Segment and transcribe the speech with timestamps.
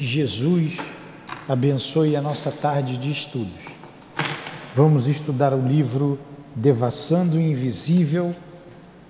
[0.00, 0.78] Que Jesus
[1.46, 3.66] abençoe a nossa tarde de estudos.
[4.74, 6.18] Vamos estudar o livro
[6.56, 8.34] Devassando o Invisível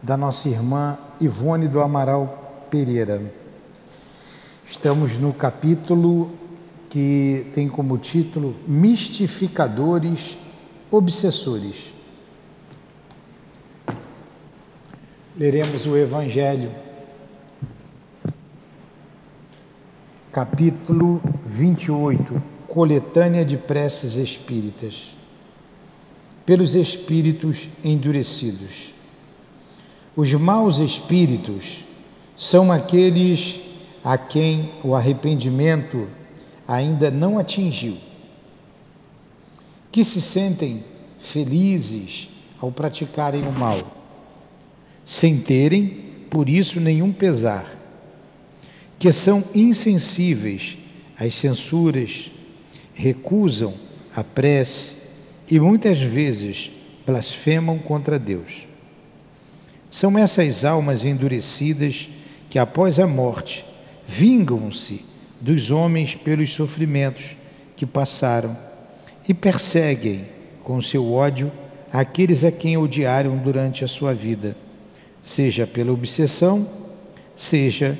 [0.02, 3.32] da nossa irmã Ivone do Amaral Pereira.
[4.68, 6.32] Estamos no capítulo
[6.88, 10.36] que tem como título Mistificadores
[10.90, 11.92] Obsessores.
[15.36, 16.68] Leremos o Evangelho,
[20.32, 25.10] capítulo 28, Coletânea de Preces Espíritas.
[26.46, 28.94] Pelos espíritos endurecidos.
[30.14, 31.84] Os maus espíritos
[32.36, 33.60] são aqueles
[34.04, 36.08] a quem o arrependimento
[36.66, 37.96] ainda não atingiu,
[39.90, 40.84] que se sentem
[41.18, 42.28] felizes
[42.60, 43.78] ao praticarem o mal,
[45.04, 45.86] sem terem,
[46.30, 47.79] por isso, nenhum pesar,
[49.00, 50.76] que são insensíveis
[51.18, 52.30] às censuras,
[52.92, 53.72] recusam
[54.14, 54.94] a prece
[55.50, 56.70] e muitas vezes
[57.06, 58.68] blasfemam contra Deus.
[59.88, 62.10] São essas almas endurecidas
[62.50, 63.64] que, após a morte,
[64.06, 65.02] vingam-se
[65.40, 67.38] dos homens pelos sofrimentos
[67.74, 68.54] que passaram
[69.26, 70.26] e perseguem
[70.62, 71.50] com seu ódio
[71.90, 74.54] aqueles a quem odiaram durante a sua vida,
[75.22, 76.68] seja pela obsessão,
[77.34, 77.98] seja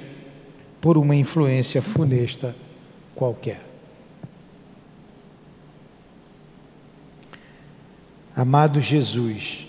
[0.81, 2.57] por uma influência funesta
[3.15, 3.63] qualquer.
[8.35, 9.67] Amado Jesus,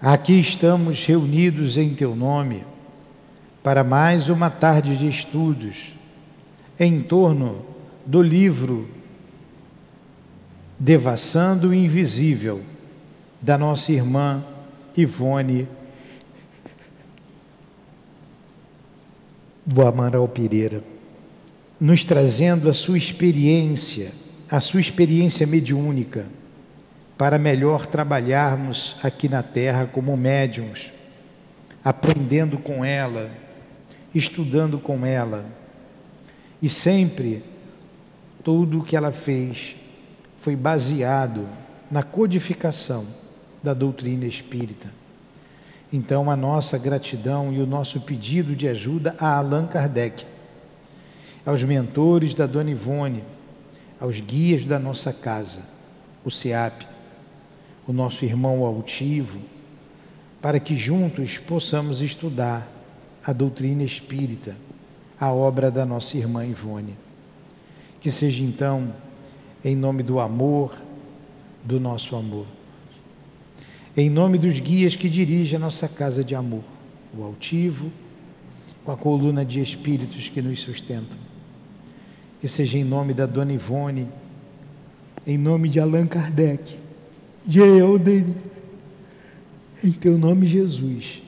[0.00, 2.64] aqui estamos reunidos em Teu nome
[3.62, 5.92] para mais uma tarde de estudos
[6.78, 7.64] em torno
[8.04, 8.88] do livro
[10.78, 12.62] Devassando o Invisível,
[13.40, 14.44] da nossa irmã
[14.96, 15.68] Ivone
[19.66, 20.82] do Amaral Pereira,
[21.80, 24.12] nos trazendo a sua experiência,
[24.50, 26.26] a sua experiência mediúnica,
[27.18, 30.92] para melhor trabalharmos aqui na Terra como médiums,
[31.82, 33.44] aprendendo com ela
[34.18, 35.44] estudando com ela.
[36.60, 37.42] E sempre
[38.42, 39.76] tudo o que ela fez
[40.38, 41.46] foi baseado
[41.90, 43.06] na codificação
[43.62, 44.92] da doutrina espírita.
[45.92, 50.24] Então, a nossa gratidão e o nosso pedido de ajuda a Allan Kardec,
[51.44, 53.24] aos mentores da Dona Ivone,
[54.00, 55.60] aos guias da nossa casa,
[56.24, 56.86] o SEAP,
[57.86, 59.40] o nosso irmão altivo,
[60.42, 62.68] para que juntos possamos estudar
[63.24, 64.56] a doutrina espírita,
[65.18, 66.96] a obra da nossa irmã Ivone.
[68.00, 68.92] Que seja então
[69.64, 70.76] em nome do amor,
[71.64, 72.46] do nosso amor.
[73.96, 76.64] Em nome dos guias que dirigem a nossa casa de amor,
[77.16, 77.90] o altivo,
[78.84, 81.18] com a coluna de espíritos que nos sustentam.
[82.40, 84.08] Que seja em nome da Dona Ivone,
[85.26, 86.78] em nome de Allan Kardec,
[87.44, 88.34] de Elden,
[89.82, 91.22] em teu nome, Jesus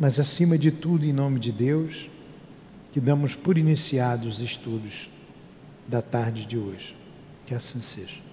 [0.00, 2.08] mas acima de tudo, em nome de Deus,
[2.90, 5.10] que damos por iniciados os estudos
[5.86, 6.96] da tarde de hoje.
[7.44, 8.29] Que assim seja.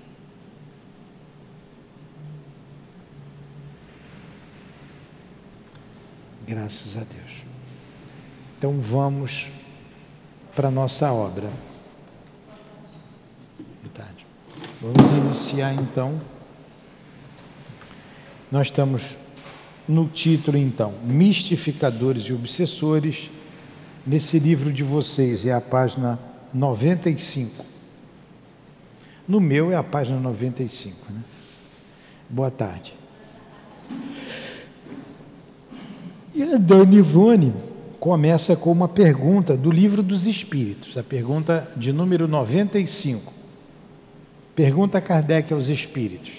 [6.47, 7.43] Graças a Deus.
[8.57, 9.51] Então vamos
[10.55, 11.51] para a nossa obra.
[14.79, 16.19] Vamos iniciar então.
[18.51, 19.17] Nós estamos
[19.87, 23.31] no título, então, Mistificadores e Obsessores,
[24.05, 26.19] nesse livro de vocês, é a página
[26.53, 27.65] 95.
[29.27, 31.11] No meu é a página 95.
[31.11, 31.23] Né?
[32.29, 32.93] Boa tarde.
[36.37, 37.51] E a Dona Ivone
[37.99, 43.33] começa com uma pergunta do livro dos Espíritos, a pergunta de número 95.
[44.55, 46.33] Pergunta Kardec aos Espíritos.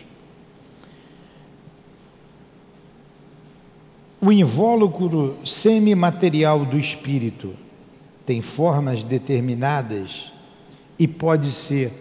[4.20, 7.56] O invólucro semimaterial do espírito
[8.24, 10.32] tem formas determinadas
[10.96, 11.92] e pode ser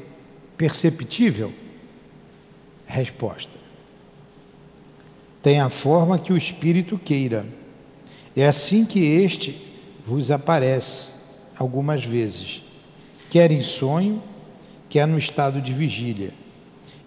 [0.55, 1.51] perceptível?
[2.85, 3.57] Resposta:
[5.41, 7.43] Tem a forma que o espírito queira.
[8.37, 9.59] É assim que este
[10.05, 11.09] vos aparece
[11.57, 12.61] algumas vezes,
[13.31, 14.21] quer em sonho,
[14.87, 16.31] quer no estado de vigília,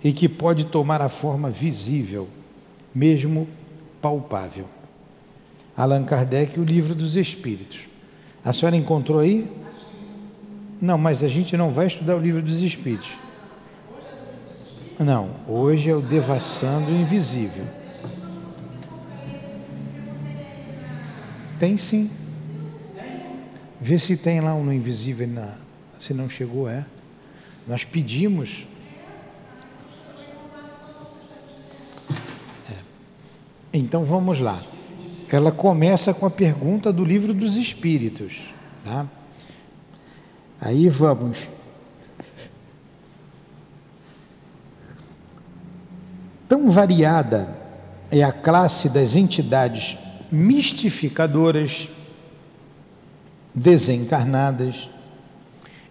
[0.02, 2.26] e que pode tomar a forma visível,
[2.92, 3.46] mesmo
[4.02, 4.64] palpável.
[5.76, 7.78] Allan Kardec, o livro dos Espíritos.
[8.44, 9.48] A senhora encontrou aí?
[10.80, 13.12] Não, mas a gente não vai estudar o livro dos Espíritos.
[14.98, 17.79] Não, hoje é o Devassando Invisível.
[21.60, 22.10] Tem sim.
[23.78, 25.56] Vê se tem lá um no Invisível na
[25.98, 26.86] Se não chegou, é.
[27.68, 28.66] Nós pedimos.
[32.70, 32.76] É.
[33.74, 34.62] Então vamos lá.
[35.30, 38.40] Ela começa com a pergunta do livro dos Espíritos.
[38.82, 39.06] Tá?
[40.58, 41.46] Aí vamos.
[46.48, 47.54] Tão variada
[48.10, 49.98] é a classe das entidades
[50.30, 51.88] mistificadoras,
[53.54, 54.88] desencarnadas.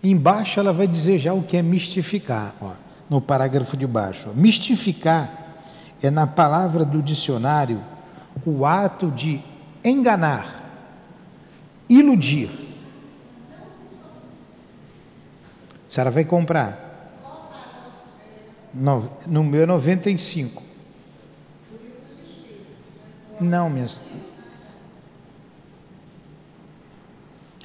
[0.03, 2.73] Embaixo ela vai dizer já o que é mistificar, ó,
[3.09, 4.29] no parágrafo de baixo.
[4.33, 5.39] Mistificar
[6.01, 7.81] é, na palavra do dicionário,
[8.45, 9.43] o ato de
[9.83, 10.63] enganar,
[11.89, 12.49] iludir.
[15.89, 16.87] A senhora vai comprar?
[18.73, 20.63] No, no meu é 95.
[23.41, 24.01] Não, minhas.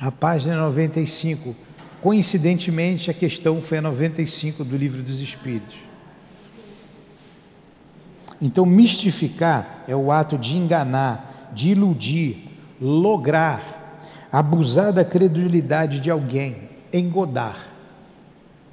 [0.05, 1.57] A página 95.
[2.03, 5.77] Coincidentemente, a questão foi a 95 do Livro dos Espíritos.
[8.39, 13.99] Então, mistificar é o ato de enganar, de iludir, lograr,
[14.31, 17.67] abusar da credulidade de alguém, engodar.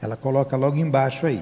[0.01, 1.41] Ela coloca logo embaixo aí.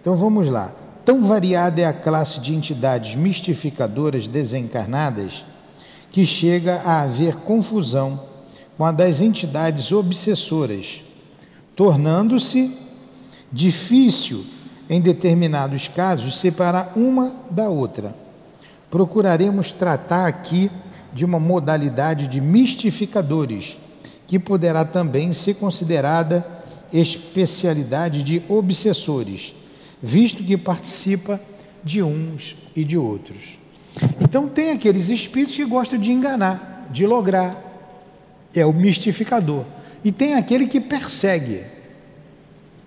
[0.00, 0.72] Então vamos lá.
[1.04, 5.44] Tão variada é a classe de entidades mistificadoras desencarnadas
[6.12, 8.32] que chega a haver confusão
[8.76, 11.02] com a das entidades obsessoras,
[11.76, 12.76] tornando-se
[13.52, 14.44] difícil,
[14.88, 18.14] em determinados casos, separar uma da outra.
[18.90, 20.70] Procuraremos tratar aqui
[21.12, 23.78] de uma modalidade de mistificadores,
[24.26, 26.44] que poderá também ser considerada
[26.92, 29.54] especialidade de obsessores
[30.04, 31.40] visto que participa
[31.82, 33.58] de uns e de outros.
[34.20, 37.73] Então, tem aqueles espíritos que gostam de enganar, de lograr,
[38.54, 39.64] é o mistificador.
[40.04, 41.62] E tem aquele que persegue,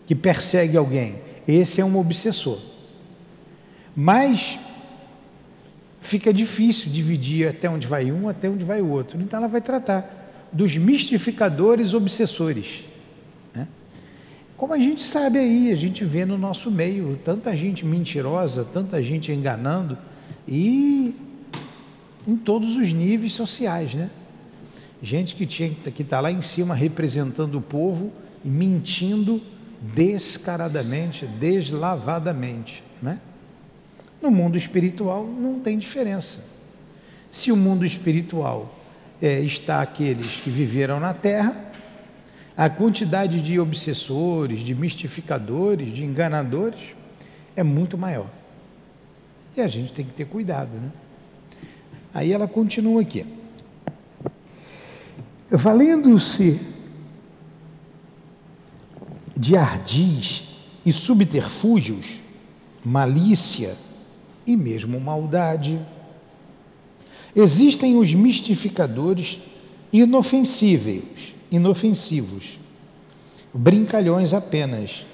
[0.05, 1.15] que persegue alguém.
[1.47, 2.59] Esse é um obsessor.
[3.95, 4.59] Mas
[5.99, 9.19] fica difícil dividir até onde vai um, até onde vai o outro.
[9.21, 12.85] Então, ela vai tratar dos mistificadores obsessores.
[14.57, 19.01] Como a gente sabe aí, a gente vê no nosso meio tanta gente mentirosa, tanta
[19.03, 19.95] gente enganando
[20.47, 21.13] e
[22.27, 24.09] em todos os níveis sociais, né?
[25.01, 28.11] Gente que que estar tá lá em cima representando o povo
[28.43, 29.41] e mentindo
[29.81, 33.19] descaradamente, deslavadamente, né?
[34.21, 36.43] No mundo espiritual não tem diferença.
[37.31, 38.73] Se o mundo espiritual
[39.21, 41.71] é, está aqueles que viveram na terra,
[42.55, 46.95] a quantidade de obsessores, de mistificadores, de enganadores
[47.55, 48.29] é muito maior.
[49.55, 50.91] E a gente tem que ter cuidado, né?
[52.13, 53.23] Aí ela continua aqui.
[55.49, 56.59] Valendo-se
[59.35, 60.43] de ardis
[60.85, 62.21] e subterfúgios,
[62.83, 63.75] malícia
[64.45, 65.79] e mesmo maldade,
[67.35, 69.39] existem os mistificadores
[69.93, 72.59] inofensíveis, inofensivos,
[73.53, 75.05] brincalhões apenas,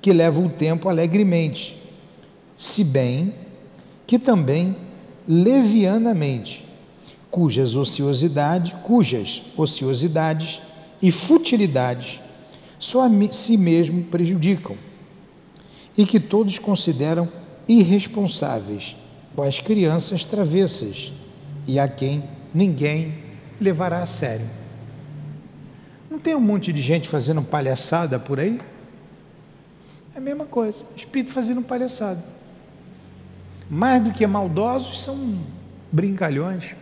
[0.00, 1.76] que levam o tempo alegremente,
[2.56, 3.34] se bem
[4.06, 4.76] que também
[5.26, 6.63] levianamente,
[7.34, 10.62] cujas ociosidade, cujas ociosidades
[11.02, 12.20] e futilidades
[12.78, 14.76] só a si mesmo prejudicam,
[15.98, 17.28] e que todos consideram
[17.66, 18.94] irresponsáveis,
[19.34, 21.12] quais crianças travessas,
[21.66, 22.22] e a quem
[22.54, 23.18] ninguém
[23.60, 24.48] levará a sério.
[26.08, 28.60] Não tem um monte de gente fazendo palhaçada por aí?
[30.14, 32.24] É a mesma coisa, espírito fazendo palhaçada.
[33.68, 35.40] Mais do que maldosos, são
[35.90, 36.76] brincalhões,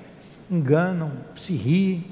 [0.53, 2.05] enganam, se riem.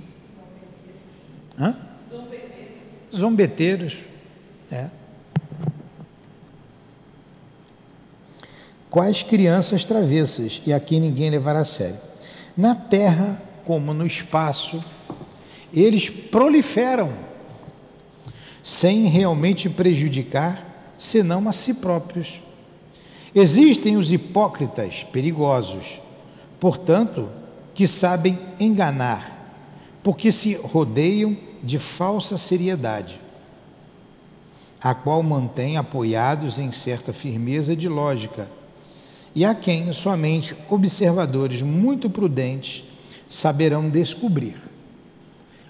[1.59, 1.77] Hã?
[2.11, 2.79] Zombeteiros.
[3.15, 3.99] Zombeteiros.
[4.73, 4.87] É.
[8.89, 11.99] Quais crianças travessas, e aqui ninguém levará a sério.
[12.57, 14.83] Na terra, como no espaço,
[15.73, 17.13] eles proliferam
[18.65, 22.41] sem realmente prejudicar senão a si próprios.
[23.35, 26.01] Existem os hipócritas perigosos,
[26.59, 27.29] portanto,
[27.81, 29.57] que sabem enganar,
[30.03, 33.19] porque se rodeiam de falsa seriedade,
[34.79, 38.51] a qual mantém apoiados em certa firmeza de lógica,
[39.35, 42.85] e a quem somente observadores muito prudentes
[43.31, 44.57] saberão descobrir.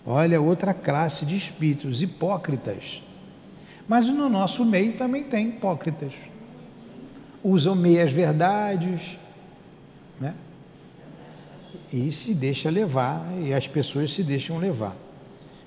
[0.04, 3.04] Olha, outra classe de espíritos, hipócritas.
[3.86, 6.12] Mas no nosso meio também tem hipócritas.
[7.40, 9.16] Usam meias verdades,
[10.20, 10.34] né?
[11.92, 14.96] E se deixa levar, e as pessoas se deixam levar.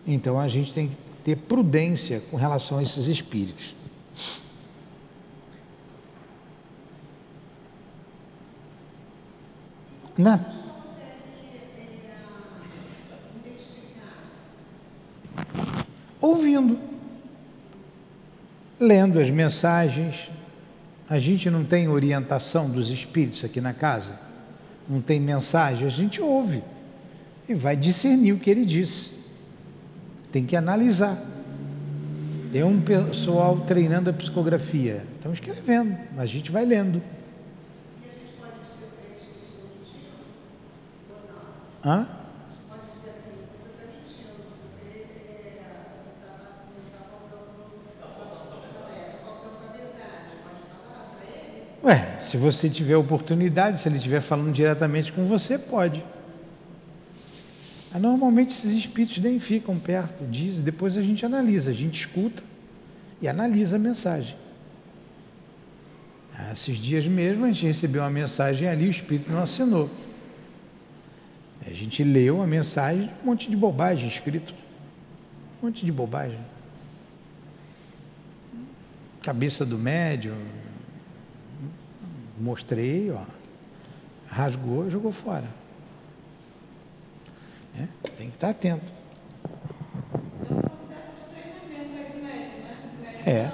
[0.06, 3.76] Então a gente tem que ter prudência com relação a esses espíritos.
[10.18, 10.40] Na...
[16.22, 16.80] Ouvindo,
[18.80, 20.30] lendo as mensagens.
[21.10, 24.18] A gente não tem orientação dos espíritos aqui na casa,
[24.88, 26.64] não tem mensagem, a gente ouve
[27.48, 29.24] e vai discernir o que ele disse.
[30.32, 31.18] Tem que analisar.
[32.52, 37.02] Tem um pessoal treinando a psicografia, estão escrevendo, a gente vai lendo.
[41.86, 42.08] Hã?
[42.70, 45.04] Pode dizer assim, você está mentindo, você
[45.52, 45.74] estava
[49.26, 51.68] faltando a verdade, pode falar para ele?
[51.84, 56.04] Ué, se você tiver oportunidade, se ele estiver falando diretamente com você, pode.
[58.00, 62.42] Normalmente esses espíritos nem ficam perto, diz, depois a gente analisa, a gente escuta
[63.22, 64.36] e analisa a mensagem.
[66.34, 69.90] Ah, esses dias mesmo a gente recebeu uma mensagem ali, o espírito não assinou.
[71.66, 74.54] A gente leu a mensagem, um monte de bobagem escrito.
[75.62, 76.40] Um monte de bobagem.
[79.22, 80.36] Cabeça do médium.
[82.40, 83.24] Mostrei, ó.
[84.28, 85.48] Rasgou, jogou fora.
[87.80, 87.88] É,
[88.18, 88.94] tem que estar atento.
[93.26, 93.52] É.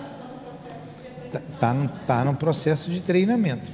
[1.25, 3.69] Está tá no, tá no processo de treinamento.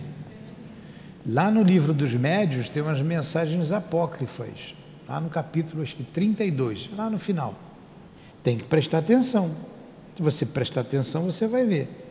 [1.25, 4.75] Lá no livro dos médios tem umas mensagens apócrifas,
[5.07, 7.55] lá no capítulo acho que 32, lá no final.
[8.43, 9.55] Tem que prestar atenção.
[10.15, 12.04] Se você prestar atenção, você vai ver.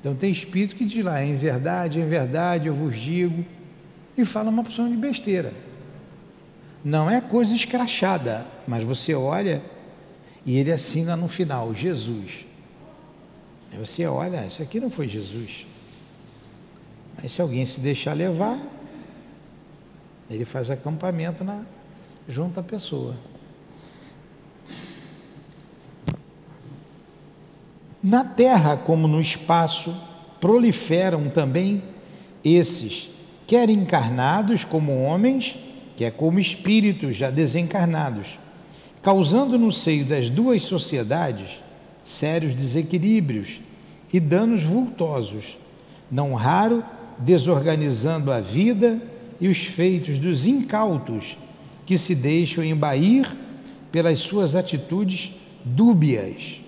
[0.00, 3.44] Então tem espírito que diz lá, em verdade, em verdade, eu vos digo,
[4.16, 5.52] e fala uma opção de besteira.
[6.84, 9.62] Não é coisa escrachada, mas você olha
[10.46, 12.46] e ele assina no final, Jesus.
[13.72, 15.66] Aí você olha, isso aqui não foi Jesus.
[17.18, 18.58] Aí se alguém se deixar levar,
[20.30, 21.62] ele faz acampamento na,
[22.28, 23.16] junto à pessoa.
[28.02, 29.94] Na terra, como no espaço,
[30.40, 31.82] proliferam também
[32.44, 33.08] esses,
[33.46, 35.56] quer encarnados como homens,
[35.96, 38.38] quer como espíritos já desencarnados,
[39.02, 41.60] causando no seio das duas sociedades
[42.04, 43.60] sérios desequilíbrios
[44.12, 45.58] e danos vultosos,
[46.10, 46.84] não raro
[47.18, 49.02] desorganizando a vida
[49.40, 51.36] e os feitos dos incautos
[51.84, 53.28] que se deixam embair
[53.90, 56.60] pelas suas atitudes dúbias?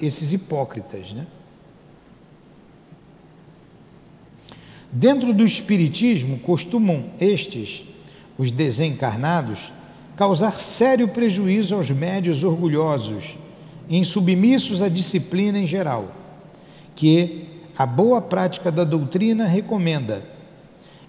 [0.00, 1.12] Esses hipócritas.
[1.12, 1.26] Né?
[4.90, 7.84] Dentro do Espiritismo, costumam estes,
[8.36, 9.72] os desencarnados,
[10.16, 13.36] causar sério prejuízo aos médios orgulhosos,
[13.88, 16.12] insubmissos à disciplina em geral,
[16.96, 20.24] que a boa prática da doutrina recomenda.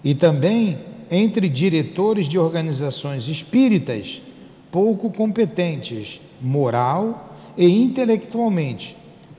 [0.04, 0.78] E também
[1.10, 4.22] entre diretores de organizações espíritas
[4.70, 7.29] pouco competentes, moral
[7.60, 8.96] e intelectualmente,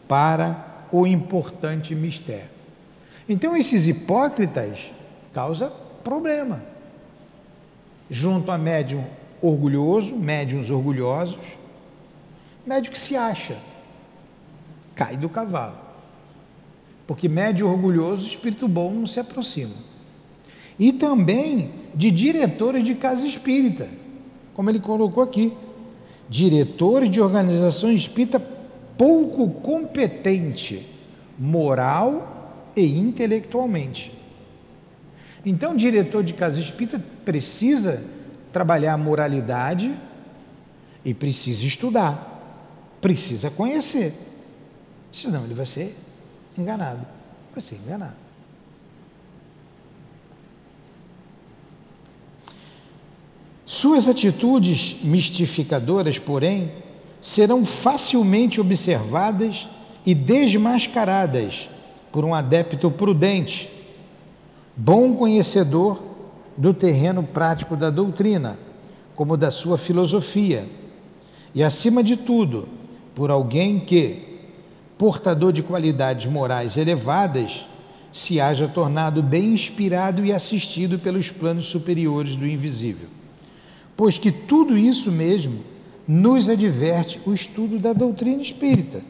[0.07, 2.51] para o importante mistério.
[3.27, 4.91] Então, esses hipócritas
[5.33, 5.71] causam
[6.03, 6.61] problema.
[8.11, 9.03] Junto a médium
[9.41, 11.57] orgulhoso, médiums orgulhosos,
[12.63, 13.57] médium que se acha,
[14.93, 15.79] cai do cavalo.
[17.07, 19.73] Porque médio orgulhoso, espírito bom não se aproxima.
[20.77, 23.89] E também de diretores de casa espírita,
[24.53, 25.51] como ele colocou aqui.
[26.31, 28.39] Diretores de organização espírita
[28.97, 30.87] pouco competente,
[31.37, 34.17] moral e intelectualmente.
[35.45, 38.01] Então, diretor de casa espírita precisa
[38.53, 39.93] trabalhar a moralidade
[41.03, 44.13] e precisa estudar, precisa conhecer,
[45.11, 45.97] senão ele vai ser
[46.57, 47.05] enganado.
[47.53, 48.30] Vai ser enganado.
[53.71, 56.73] Suas atitudes mistificadoras, porém,
[57.21, 59.65] serão facilmente observadas
[60.05, 61.69] e desmascaradas
[62.11, 63.69] por um adepto prudente,
[64.75, 66.03] bom conhecedor
[66.57, 68.59] do terreno prático da doutrina,
[69.15, 70.67] como da sua filosofia,
[71.55, 72.67] e, acima de tudo,
[73.15, 74.41] por alguém que,
[74.97, 77.65] portador de qualidades morais elevadas,
[78.11, 83.20] se haja tornado bem inspirado e assistido pelos planos superiores do invisível.
[83.95, 85.71] Pois que tudo isso mesmo
[86.07, 89.01] nos adverte o estudo da doutrina espírita.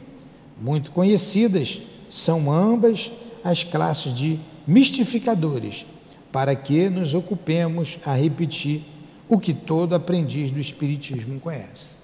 [0.59, 3.11] Muito conhecidas são ambas
[3.43, 5.85] as classes de mistificadores,
[6.31, 8.83] para que nos ocupemos a repetir
[9.27, 11.95] o que todo aprendiz do Espiritismo conhece.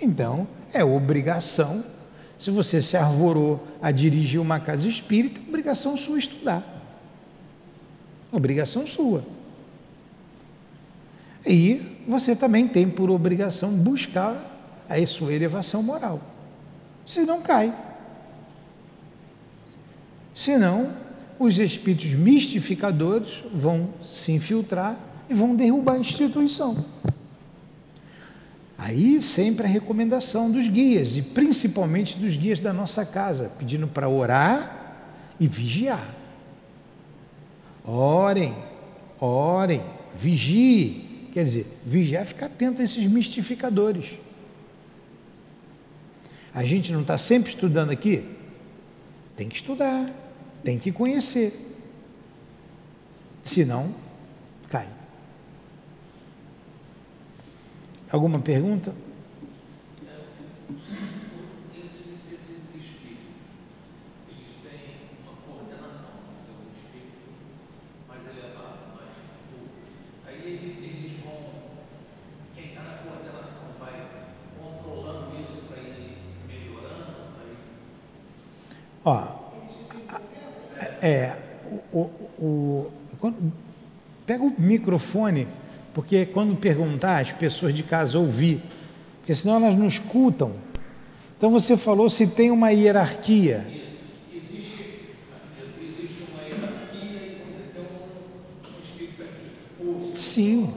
[0.00, 1.84] Então, é obrigação.
[2.38, 6.62] Se você se arvorou a dirigir uma casa espírita, é obrigação sua estudar.
[8.32, 9.24] Obrigação sua.
[11.46, 16.20] E você também tem por obrigação buscar a sua elevação moral.
[17.06, 17.74] Senão cai.
[20.34, 20.92] Senão,
[21.38, 24.96] os espíritos mistificadores vão se infiltrar
[25.28, 26.84] e vão derrubar a instituição.
[28.76, 34.08] Aí sempre a recomendação dos guias, e principalmente dos guias da nossa casa, pedindo para
[34.08, 34.96] orar
[35.38, 36.14] e vigiar.
[37.84, 38.54] Orem,
[39.20, 39.82] orem,
[40.14, 41.13] vigiem.
[41.34, 44.12] Quer dizer, vigiar ficar atento a esses mistificadores.
[46.54, 48.24] A gente não está sempre estudando aqui?
[49.36, 50.08] Tem que estudar,
[50.62, 51.52] tem que conhecer.
[53.42, 53.92] Senão,
[54.70, 54.88] cai.
[58.12, 58.94] Alguma pergunta?
[79.04, 79.22] Ó,
[81.02, 81.36] é,
[81.92, 83.52] o, o, quando,
[84.26, 85.46] pega o microfone,
[85.92, 88.62] porque quando perguntar, as pessoas de casa ouvir,
[89.18, 90.52] porque senão elas não escutam.
[91.36, 93.66] Então você falou se tem uma hierarquia.
[94.32, 95.10] Existe,
[95.82, 100.18] existe uma hierarquia e você tem um, um espírito aqui.
[100.18, 100.72] Sim.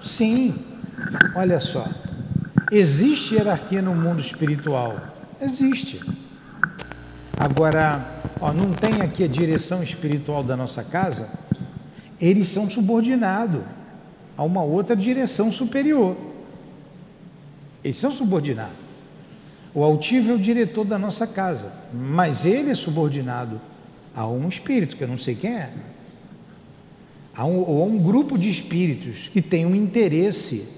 [0.00, 0.52] Sim,
[1.58, 1.88] olha só.
[2.70, 4.96] Existe hierarquia no mundo espiritual?
[5.40, 6.00] Existe.
[7.36, 8.04] Agora,
[8.40, 11.28] ó, não tem aqui a direção espiritual da nossa casa?
[12.20, 13.62] Eles são subordinados
[14.36, 16.16] a uma outra direção superior.
[17.82, 18.76] Eles são subordinados.
[19.74, 23.60] O altivo é o diretor da nossa casa, mas ele é subordinado
[24.14, 25.72] a um espírito, que eu não sei quem é
[27.34, 30.77] a um, ou a um grupo de espíritos que tem um interesse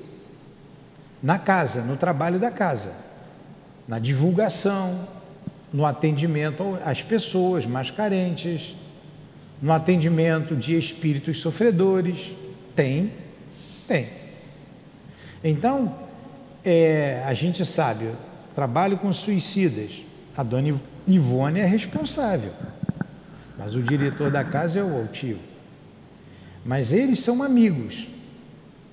[1.22, 2.92] na casa, no trabalho da casa,
[3.86, 5.08] na divulgação,
[5.72, 8.74] no atendimento às pessoas mais carentes,
[9.60, 12.32] no atendimento de espíritos sofredores.
[12.74, 13.12] Tem,
[13.86, 14.08] tem.
[15.44, 15.94] Então,
[16.64, 18.10] é, a gente sabe,
[18.54, 20.04] trabalho com suicidas,
[20.36, 20.74] a dona
[21.06, 22.52] Ivone é responsável,
[23.58, 25.40] mas o diretor da casa é o altivo.
[26.64, 28.06] Mas eles são amigos,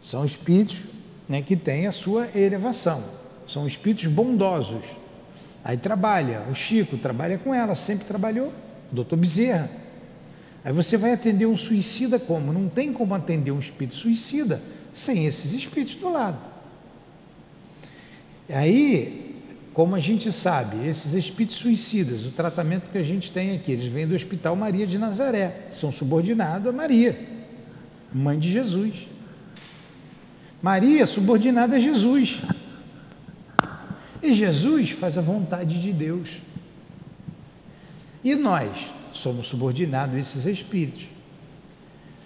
[0.02, 0.84] são espíritos
[1.28, 3.04] né, que têm a sua elevação,
[3.48, 4.86] são espíritos bondosos.
[5.64, 8.54] Aí trabalha, o Chico trabalha com ela, sempre trabalhou,
[8.92, 9.70] o doutor Bezerra.
[10.64, 12.54] Aí você vai atender um suicida como?
[12.54, 14.62] Não tem como atender um espírito suicida
[14.94, 16.40] sem esses espíritos do lado.
[18.50, 19.42] Aí,
[19.74, 23.86] como a gente sabe, esses espíritos suicidas, o tratamento que a gente tem aqui, eles
[23.86, 27.38] vêm do Hospital Maria de Nazaré, são subordinados a Maria
[28.14, 29.08] mãe de Jesus.
[30.62, 32.42] Maria, subordinada a Jesus.
[34.22, 36.42] E Jesus faz a vontade de Deus.
[38.24, 41.06] E nós somos subordinados a esses espíritos.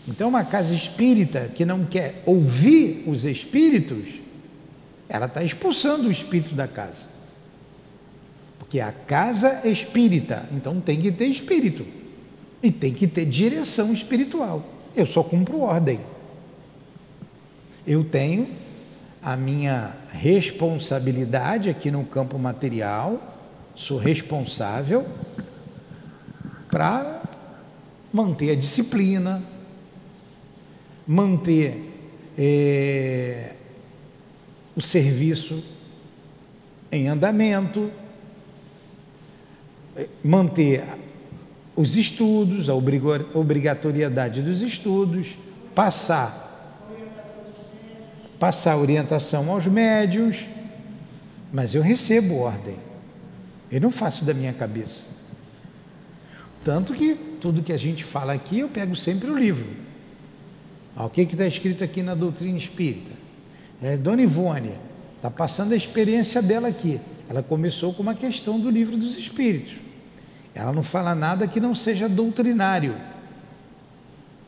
[0.08, 4.08] Então, uma casa espírita que não quer ouvir os espíritos,
[5.08, 7.06] ela está expulsando o espírito da casa.
[8.58, 11.86] Porque a casa é espírita, então tem que ter espírito.
[12.63, 14.65] E tem que ter direção espiritual.
[14.96, 16.00] Eu só cumpro ordem.
[17.86, 18.48] Eu tenho
[19.22, 23.38] a minha responsabilidade aqui no campo material,
[23.74, 25.08] sou responsável
[26.70, 27.24] para
[28.13, 29.44] manter a disciplina,
[31.08, 31.91] manter
[32.38, 33.54] é,
[34.76, 35.63] o serviço
[36.91, 37.89] em andamento,
[40.24, 40.84] manter
[41.76, 45.38] os estudos, a obrigatoriedade dos estudos,
[45.74, 46.51] passar
[48.41, 50.47] passar orientação aos médios,
[51.54, 52.75] mas eu recebo ordem.
[53.71, 55.06] Eu não faço da minha cabeça.
[56.65, 59.67] Tanto que tudo que a gente fala aqui, eu pego sempre o livro.
[60.95, 63.12] Ah, o que está escrito aqui na doutrina espírita?
[63.80, 64.73] É, Dona Ivone
[65.17, 66.99] está passando a experiência dela aqui.
[67.30, 69.75] Ela começou com uma questão do livro dos espíritos.
[70.56, 72.97] Ela não fala nada que não seja doutrinário,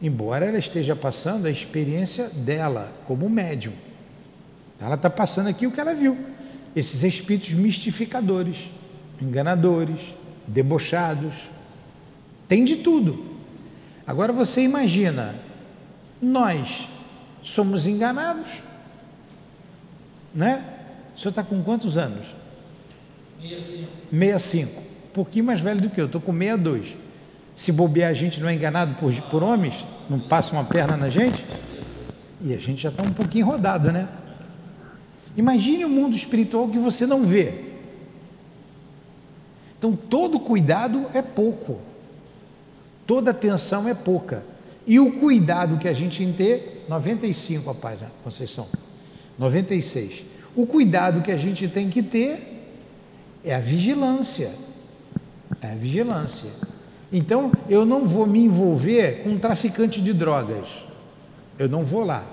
[0.03, 3.71] embora ela esteja passando a experiência dela como médium.
[4.77, 6.17] Ela está passando aqui o que ela viu:
[6.75, 8.69] esses espíritos mistificadores,
[9.21, 10.01] enganadores,
[10.45, 11.49] debochados.
[12.49, 13.33] Tem de tudo.
[14.05, 15.35] Agora você imagina,
[16.21, 16.89] nós
[17.41, 18.47] somos enganados,
[20.35, 20.65] né?
[21.15, 22.35] O senhor está com quantos anos?
[23.41, 23.87] 65.
[24.11, 24.81] 65.
[24.81, 27.02] Um pouquinho mais velho do que eu, estou com 62.
[27.55, 31.09] Se bobear a gente não é enganado por, por homens, não passa uma perna na
[31.09, 31.43] gente,
[32.41, 34.09] e a gente já está um pouquinho rodado, né?
[35.35, 37.73] Imagine o um mundo espiritual que você não vê.
[39.77, 41.79] Então, todo cuidado é pouco,
[43.05, 44.43] toda atenção é pouca.
[44.85, 48.67] E o cuidado que a gente tem que ter, 95 a página, Conceição,
[49.37, 50.23] 96.
[50.55, 52.67] O cuidado que a gente tem que ter
[53.43, 54.51] é a vigilância.
[55.61, 56.49] É a vigilância.
[57.13, 60.83] Então, eu não vou me envolver com um traficante de drogas.
[61.59, 62.25] Eu não vou lá,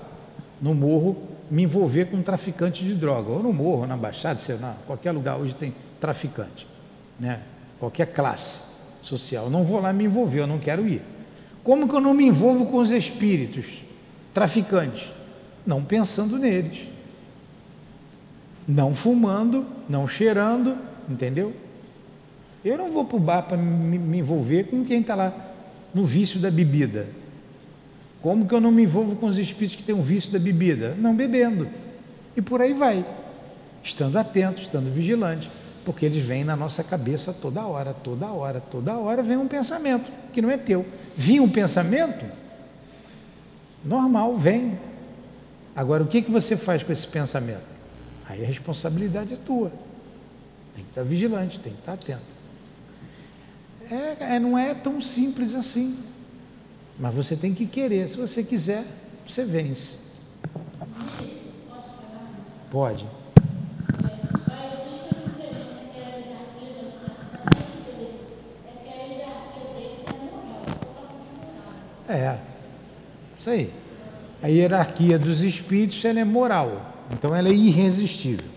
[0.59, 1.15] no morro,
[1.51, 3.29] me envolver com um traficante de droga.
[3.31, 6.67] Ou no morro, na Baixada, sei lá, qualquer lugar hoje tem traficante.
[7.19, 7.41] Né?
[7.79, 8.63] Qualquer classe
[9.03, 9.45] social.
[9.45, 11.03] Eu não vou lá me envolver, eu não quero ir.
[11.63, 13.83] Como que eu não me envolvo com os espíritos
[14.33, 15.13] traficantes?
[15.63, 16.87] Não pensando neles.
[18.67, 20.75] Não fumando, não cheirando,
[21.07, 21.53] entendeu?
[22.63, 25.33] Eu não vou para o bar para me, envolver com quem está lá
[25.93, 27.07] no vício da bebida.
[28.21, 30.95] Como que eu não me envolvo com os espíritos que têm o vício da bebida?
[30.97, 31.67] Não bebendo.
[32.37, 33.03] E por aí vai.
[33.83, 35.49] Estando atento, estando vigilante.
[35.83, 40.11] Porque eles vêm na nossa cabeça toda hora, toda hora, toda hora vem um pensamento
[40.31, 40.85] que não é teu.
[41.17, 42.23] Vinha um pensamento?
[43.83, 44.77] Normal, vem.
[45.75, 47.63] Agora, o que, que você faz com esse pensamento?
[48.27, 49.71] Aí a responsabilidade é tua.
[50.75, 52.40] Tem que estar vigilante, tem que estar atento.
[53.91, 55.99] É, é, não é tão simples assim.
[56.97, 58.07] Mas você tem que querer.
[58.07, 58.85] Se você quiser,
[59.27, 59.95] você vence.
[62.69, 63.05] Pode.
[72.07, 72.37] É,
[73.37, 73.73] isso aí.
[74.41, 78.49] A hierarquia dos espíritos ela é moral, então ela é irresistível.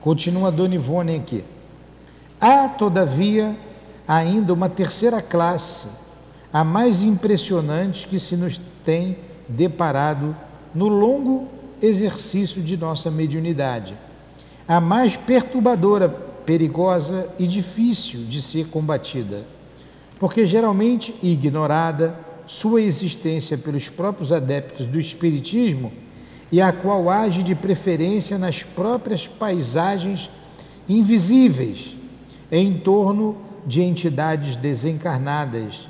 [0.00, 1.44] Continua Dona Ivone aqui.
[2.40, 3.56] Há, todavia,
[4.06, 5.88] ainda uma terceira classe,
[6.52, 10.36] a mais impressionante que se nos tem deparado
[10.74, 11.48] no longo
[11.80, 13.94] exercício de nossa mediunidade,
[14.66, 19.44] a mais perturbadora, perigosa e difícil de ser combatida,
[20.18, 25.92] porque geralmente ignorada sua existência pelos próprios adeptos do Espiritismo
[26.52, 30.30] e a qual age de preferência nas próprias paisagens
[30.88, 31.96] invisíveis
[32.52, 33.36] em torno
[33.66, 35.88] de entidades desencarnadas,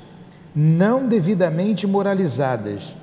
[0.55, 2.95] não devidamente moralizadas,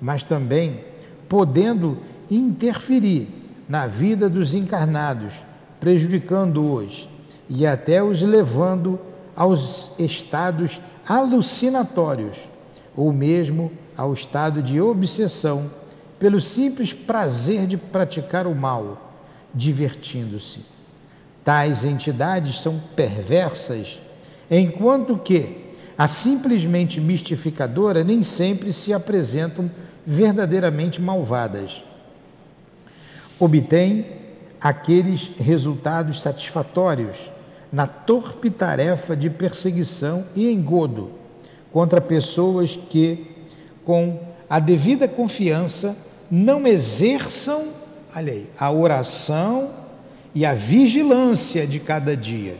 [0.00, 0.84] mas também
[1.28, 1.98] podendo
[2.30, 3.28] interferir
[3.68, 5.42] na vida dos encarnados,
[5.80, 7.08] prejudicando-os
[7.48, 8.98] e até os levando
[9.34, 12.48] aos estados alucinatórios
[12.96, 15.70] ou mesmo ao estado de obsessão
[16.18, 19.12] pelo simples prazer de praticar o mal,
[19.54, 20.60] divertindo-se.
[21.44, 24.00] Tais entidades são perversas,
[24.50, 25.66] enquanto que
[25.98, 29.70] a simplesmente mistificadora nem sempre se apresentam
[30.04, 31.84] verdadeiramente malvadas.
[33.38, 34.06] Obtém
[34.60, 37.30] aqueles resultados satisfatórios
[37.72, 41.10] na torpe tarefa de perseguição e engodo
[41.72, 43.26] contra pessoas que,
[43.84, 45.96] com a devida confiança,
[46.30, 47.68] não exerçam,
[48.14, 49.70] olha aí, a oração
[50.34, 52.56] e a vigilância de cada dia,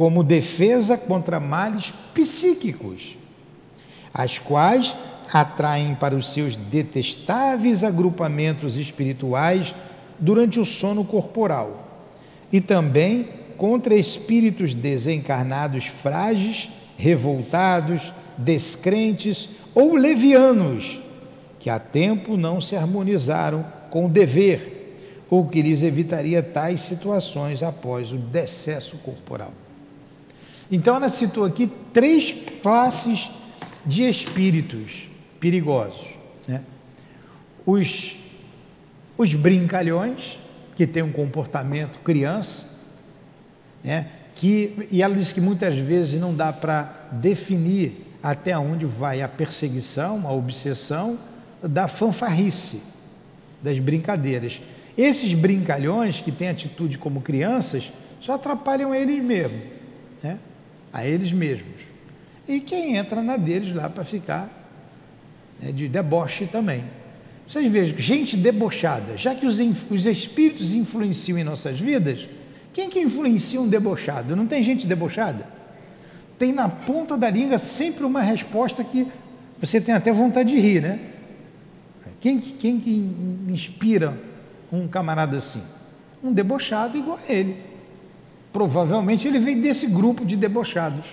[0.00, 3.18] como defesa contra males psíquicos,
[4.14, 4.96] as quais
[5.30, 9.74] atraem para os seus detestáveis agrupamentos espirituais
[10.18, 11.86] durante o sono corporal,
[12.50, 20.98] e também contra espíritos desencarnados frágeis revoltados, descrentes ou levianos,
[21.58, 24.96] que há tempo não se harmonizaram com o dever,
[25.28, 29.52] ou que lhes evitaria tais situações após o decesso corporal.
[30.70, 33.30] Então, ela citou aqui três classes
[33.84, 36.06] de espíritos perigosos:
[36.46, 36.62] né?
[37.66, 38.16] os,
[39.16, 40.38] os brincalhões,
[40.76, 42.78] que têm um comportamento criança,
[43.82, 44.08] né?
[44.34, 49.28] que, e ela diz que muitas vezes não dá para definir até onde vai a
[49.28, 51.18] perseguição, a obsessão
[51.62, 52.82] da fanfarrice,
[53.62, 54.60] das brincadeiras.
[54.96, 59.60] Esses brincalhões que têm atitude como crianças só atrapalham eles mesmos,
[60.22, 60.38] né?
[60.92, 61.82] A eles mesmos.
[62.48, 64.48] E quem entra na deles lá para ficar
[65.60, 66.84] né, de deboche também.
[67.46, 69.58] Vocês vejam, gente debochada, já que os,
[69.90, 72.28] os espíritos influenciam em nossas vidas,
[72.72, 74.36] quem que influencia um debochado?
[74.36, 75.60] Não tem gente debochada?
[76.40, 79.06] tem na ponta da língua sempre uma resposta que
[79.58, 80.98] você tem até vontade de rir, né?
[82.18, 82.90] Quem, quem que
[83.46, 84.18] inspira
[84.72, 85.62] um camarada assim?
[86.24, 87.58] Um debochado igual a ele.
[88.52, 91.06] Provavelmente ele veio desse grupo de debochados,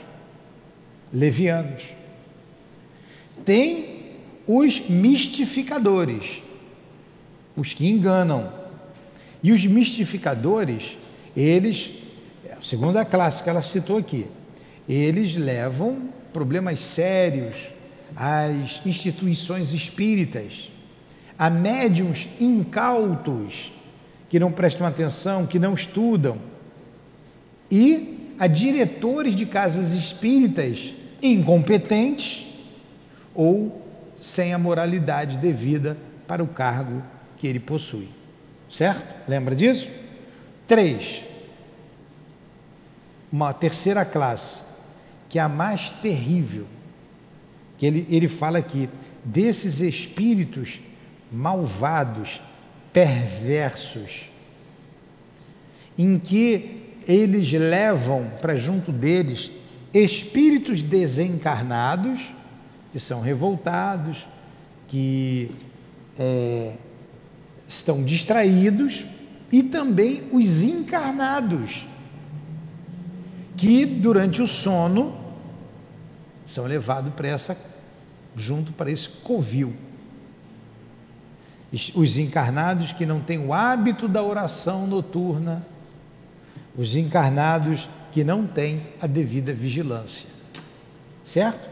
[1.13, 1.84] levianos.
[3.45, 4.13] Tem
[4.47, 6.41] os mistificadores,
[7.56, 8.52] os que enganam.
[9.43, 10.97] E os mistificadores,
[11.36, 11.91] eles,
[12.62, 14.26] segundo a classe que ela citou aqui,
[14.89, 17.56] eles levam problemas sérios
[18.15, 20.71] às instituições espíritas,
[21.38, 23.71] a médiums incautos
[24.28, 26.38] que não prestam atenção, que não estudam,
[27.69, 32.45] e a diretores de casas espíritas incompetentes
[33.34, 33.86] ou
[34.19, 37.03] sem a moralidade devida para o cargo
[37.38, 38.10] que ele possui.
[38.69, 39.13] Certo?
[39.27, 39.89] Lembra disso?
[40.65, 41.23] Três.
[43.32, 44.62] Uma terceira classe,
[45.30, 46.65] que é a mais terrível,
[47.77, 48.89] que ele, ele fala aqui,
[49.23, 50.80] desses espíritos
[51.32, 52.41] malvados,
[52.91, 54.30] perversos,
[55.97, 59.52] em que eles levam para junto deles
[59.93, 62.34] espíritos desencarnados,
[62.91, 64.28] que são revoltados,
[64.88, 65.50] que
[66.17, 66.76] é,
[67.67, 69.06] estão distraídos,
[69.52, 71.88] e também os encarnados,
[73.56, 75.17] que durante o sono
[76.46, 77.58] são levados para essa,
[78.36, 79.74] junto para esse covil.
[81.96, 85.65] Os encarnados que não têm o hábito da oração noturna,
[86.77, 90.29] os encarnados que não têm a devida vigilância.
[91.23, 91.67] Certo?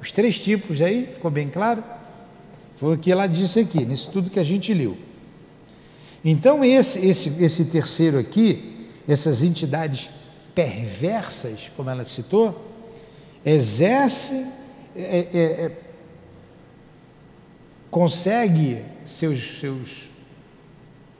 [0.00, 1.82] Os três tipos aí, ficou bem claro?
[2.76, 4.96] Foi o que ela disse aqui, nesse tudo que a gente leu.
[6.24, 10.10] Então, esse, esse, esse terceiro aqui, essas entidades
[10.54, 12.68] perversas, como ela citou,
[13.44, 14.46] exerce,
[14.94, 15.72] é, é, é,
[17.90, 19.90] consegue seus, seus,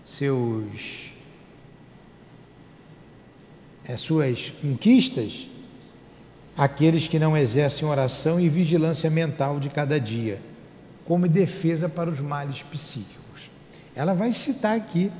[0.05, 1.11] seus
[3.97, 5.49] suas conquistas
[6.59, 10.41] aqueles que não exercem oração e vigilância mental de cada dia,
[11.05, 13.49] como defesa para os males psíquicos.
[13.95, 15.13] Ela vai citar aqui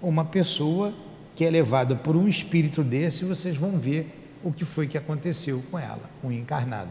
[0.00, 0.94] uma pessoa
[1.34, 4.96] que é levada por um espírito desse, e vocês vão ver o que foi que
[4.96, 6.90] aconteceu com ela, um encarnado,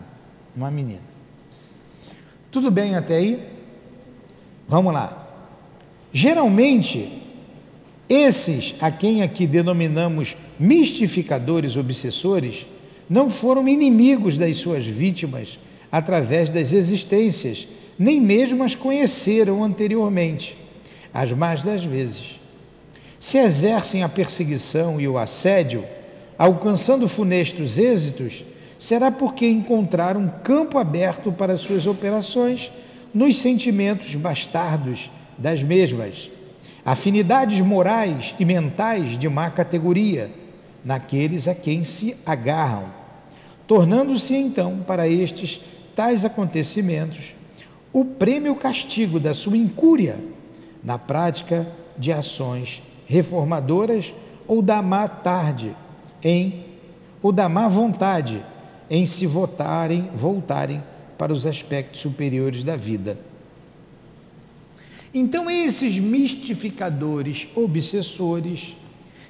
[0.53, 1.13] uma menina.
[2.51, 3.49] Tudo bem até aí?
[4.67, 5.27] Vamos lá.
[6.11, 7.23] Geralmente,
[8.13, 12.65] esses a quem aqui denominamos mistificadores obsessores
[13.09, 15.59] não foram inimigos das suas vítimas
[15.91, 20.57] através das existências, nem mesmo as conheceram anteriormente,
[21.13, 22.39] as mais das vezes.
[23.19, 25.83] Se exercem a perseguição e o assédio,
[26.37, 28.43] alcançando funestos êxitos,
[28.77, 32.71] será porque encontraram campo aberto para suas operações
[33.13, 36.29] nos sentimentos bastardos das mesmas
[36.85, 40.31] afinidades morais e mentais de má categoria
[40.83, 42.85] naqueles a quem se agarram,
[43.65, 45.61] tornando-se então para estes
[45.95, 47.33] tais acontecimentos
[47.93, 50.17] o prêmio castigo da sua incúria
[50.83, 51.67] na prática
[51.97, 54.13] de ações reformadoras
[54.47, 55.75] ou da má tarde
[56.23, 56.65] em
[57.21, 58.43] ou da má vontade
[58.89, 60.83] em se votarem, voltarem
[61.17, 63.17] para os aspectos superiores da vida.
[65.13, 68.75] Então, esses mistificadores, obsessores,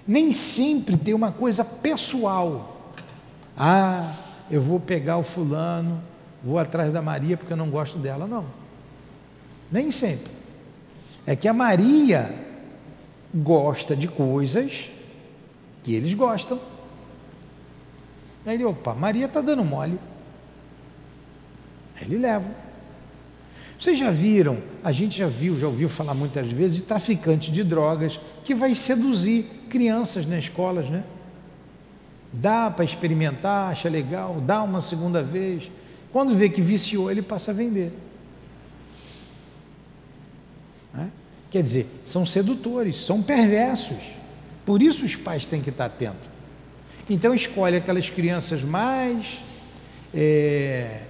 [0.08, 2.92] nem sempre tem uma coisa pessoal.
[3.58, 4.14] Ah,
[4.50, 6.02] eu vou pegar o fulano,
[6.44, 8.26] vou atrás da Maria porque eu não gosto dela.
[8.26, 8.46] Não.
[9.72, 10.32] Nem sempre.
[11.26, 12.34] É que a Maria
[13.34, 14.90] gosta de coisas
[15.82, 16.60] que eles gostam.
[18.46, 19.98] Aí ele, opa, Maria está dando mole.
[21.96, 22.46] Aí ele leva.
[23.84, 27.66] Vocês já viram, a gente já viu, já ouviu falar muitas vezes de traficante de
[27.66, 31.04] drogas que vai seduzir crianças nas escolas, né?
[32.32, 35.70] Dá para experimentar, acha legal, dá uma segunda vez.
[36.14, 37.92] Quando vê que viciou, ele passa a vender.
[41.52, 43.98] Quer dizer, são sedutores, são perversos.
[44.66, 46.30] Por isso os pais têm que estar atentos.
[47.10, 49.40] Então escolhe aquelas crianças mais
[50.16, 51.02] é,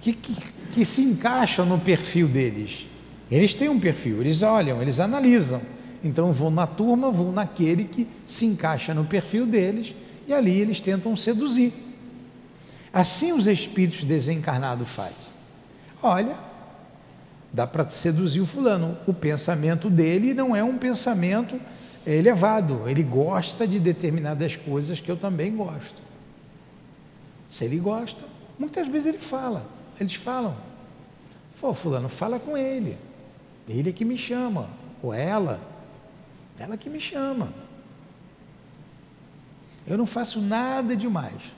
[0.00, 0.34] que, que,
[0.72, 2.88] que se encaixam no perfil deles.
[3.30, 5.60] Eles têm um perfil, eles olham, eles analisam.
[6.02, 9.94] Então vão na turma, vão naquele que se encaixa no perfil deles
[10.26, 11.72] e ali eles tentam seduzir.
[12.92, 15.32] Assim os espíritos desencarnados fazem.
[16.02, 16.36] Olha,
[17.52, 18.98] dá para seduzir o fulano.
[19.06, 21.60] O pensamento dele não é um pensamento
[22.06, 22.82] elevado.
[22.86, 26.02] Ele gosta de determinadas coisas que eu também gosto.
[27.48, 28.24] Se ele gosta,
[28.58, 29.66] muitas vezes ele fala,
[30.02, 30.56] eles falam.
[31.60, 32.98] Pô, fulano, fala com ele.
[33.68, 34.68] Ele é que me chama,
[35.02, 35.60] ou ela,
[36.58, 37.52] ela que me chama.
[39.86, 41.52] Eu não faço nada demais.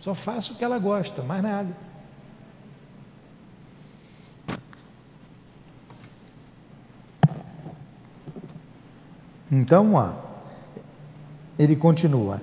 [0.00, 1.76] Só faço o que ela gosta, mais nada.
[9.50, 10.14] Então, ó,
[11.58, 12.42] ele continua.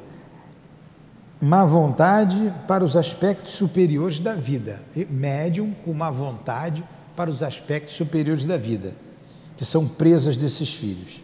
[1.41, 4.79] Má vontade para os aspectos superiores da vida.
[5.09, 6.83] Médium com má vontade
[7.15, 8.93] para os aspectos superiores da vida,
[9.57, 11.19] que são presas desses filhos.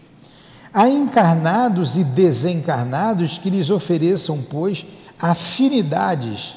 [0.73, 4.87] Há encarnados e desencarnados que lhes ofereçam, pois,
[5.19, 6.55] afinidades.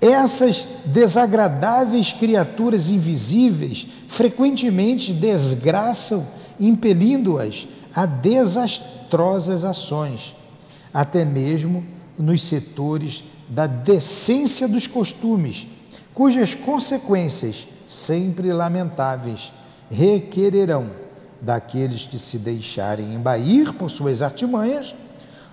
[0.00, 6.24] Essas desagradáveis criaturas invisíveis frequentemente desgraçam,
[6.58, 10.36] impelindo-as a desastrosas ações,
[10.94, 11.84] até mesmo
[12.20, 15.66] nos setores da decência dos costumes,
[16.14, 19.52] cujas consequências, sempre lamentáveis,
[19.90, 20.90] requererão
[21.40, 24.94] daqueles que se deixarem embair por suas artimanhas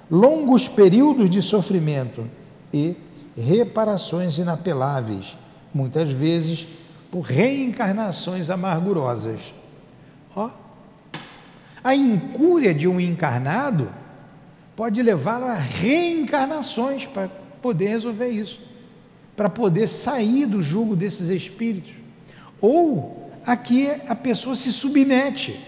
[0.09, 2.25] longos períodos de sofrimento
[2.73, 2.95] e
[3.35, 5.37] reparações inapeláveis,
[5.73, 6.67] muitas vezes
[7.11, 9.53] por reencarnações amargurosas.
[10.35, 10.49] Ó,
[11.83, 13.89] a incúria de um encarnado
[14.77, 17.27] pode levá-lo a reencarnações para
[17.63, 18.61] poder resolver isso,
[19.35, 21.93] para poder sair do jugo desses espíritos.
[22.61, 25.59] Ou aqui a pessoa se submete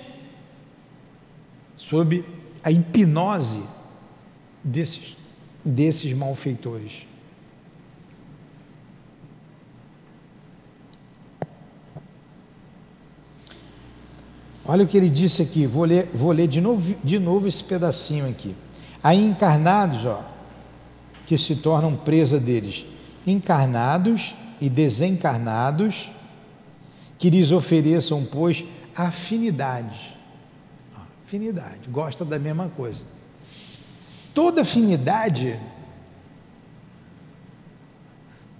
[1.76, 2.24] sob
[2.64, 3.64] a hipnose
[4.64, 5.18] desses,
[5.66, 7.08] desses malfeitores.
[14.64, 17.64] Olha o que ele disse aqui, vou ler, vou ler de, novo, de novo esse
[17.64, 18.56] pedacinho aqui.
[19.02, 20.24] Há encarnados, ó,
[21.26, 22.86] que se tornam presa deles,
[23.26, 26.12] encarnados e desencarnados,
[27.18, 30.16] que lhes ofereçam, pois, afinidades.
[31.24, 33.04] Afinidade, gosta da mesma coisa.
[34.34, 35.60] Toda afinidade,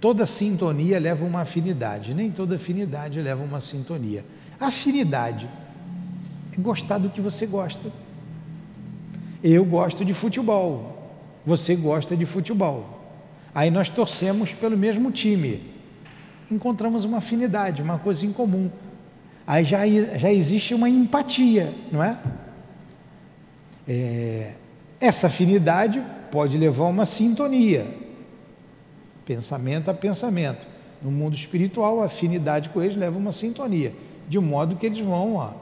[0.00, 4.24] toda sintonia leva uma afinidade, nem toda afinidade leva uma sintonia.
[4.58, 5.48] Afinidade
[6.56, 7.90] é gostar do que você gosta.
[9.42, 11.12] Eu gosto de futebol,
[11.44, 13.00] você gosta de futebol.
[13.54, 15.62] Aí nós torcemos pelo mesmo time.
[16.50, 18.70] Encontramos uma afinidade, uma coisa em comum.
[19.46, 19.80] Aí já,
[20.16, 22.18] já existe uma empatia, não é?
[23.88, 24.54] é
[25.00, 27.86] essa afinidade pode levar a uma sintonia,
[29.24, 30.68] pensamento a pensamento.
[31.02, 33.94] No mundo espiritual, a afinidade com eles leva a uma sintonia,
[34.28, 35.52] de modo que eles vão, ó,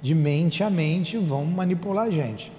[0.00, 2.50] de mente a mente, vão manipular a gente.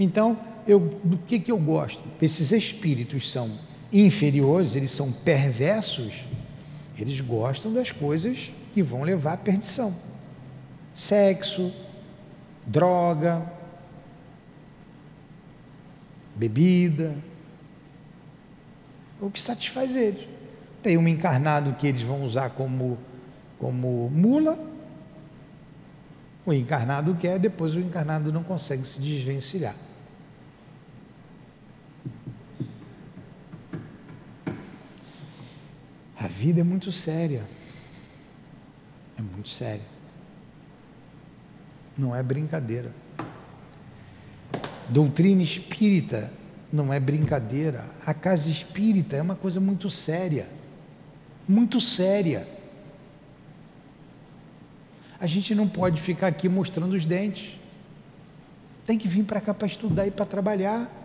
[0.00, 2.02] Então, eu, do que, que eu gosto?
[2.22, 3.50] Esses espíritos são
[3.92, 6.24] inferiores, eles são perversos,
[6.98, 9.94] eles gostam das coisas que vão levar à perdição.
[10.94, 11.70] Sexo,
[12.66, 13.44] droga,
[16.34, 17.14] bebida,
[19.20, 20.26] o que satisfaz eles.
[20.82, 22.96] Tem um encarnado que eles vão usar como,
[23.58, 24.58] como mula,
[26.46, 29.76] o encarnado quer, depois o encarnado não consegue se desvencilhar.
[36.30, 37.42] Vida é muito séria.
[39.18, 39.84] É muito séria.
[41.98, 42.94] Não é brincadeira.
[44.88, 46.32] Doutrina espírita
[46.72, 47.84] não é brincadeira.
[48.06, 50.48] A casa espírita é uma coisa muito séria.
[51.46, 52.48] Muito séria.
[55.20, 57.58] A gente não pode ficar aqui mostrando os dentes.
[58.86, 60.99] Tem que vir para cá para estudar e para trabalhar.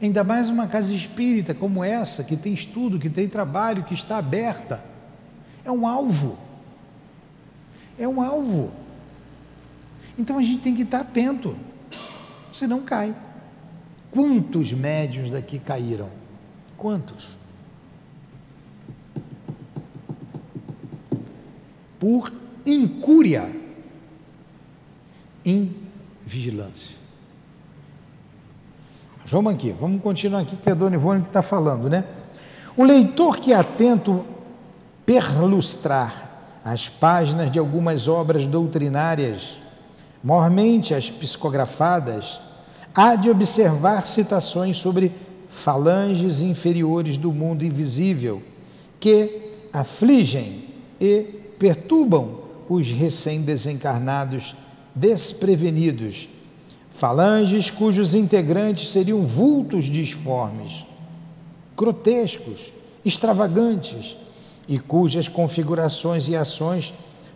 [0.00, 4.18] Ainda mais uma casa espírita como essa, que tem estudo, que tem trabalho, que está
[4.18, 4.84] aberta.
[5.64, 6.36] É um alvo.
[7.98, 8.72] É um alvo.
[10.18, 11.56] Então a gente tem que estar atento,
[12.52, 13.14] senão cai.
[14.10, 16.08] Quantos médios daqui caíram?
[16.76, 17.26] Quantos?
[21.98, 22.32] Por
[22.64, 23.50] incúria,
[25.44, 26.93] invigilância.
[29.34, 32.04] Vamos aqui, vamos continuar aqui que é a Dona Ivone que está falando, né?
[32.76, 34.24] O leitor que é atento
[35.04, 39.60] perlustrar as páginas de algumas obras doutrinárias,
[40.22, 42.38] mormente as psicografadas,
[42.94, 45.10] há de observar citações sobre
[45.48, 48.40] falanges inferiores do mundo invisível,
[49.00, 50.66] que afligem
[51.00, 51.22] e
[51.58, 54.54] perturbam os recém-desencarnados
[54.94, 56.28] desprevenidos
[56.94, 60.86] falanges cujos integrantes seriam vultos disformes.
[61.76, 62.72] grotescos,
[63.04, 64.16] extravagantes
[64.68, 66.94] e cujas configurações e ações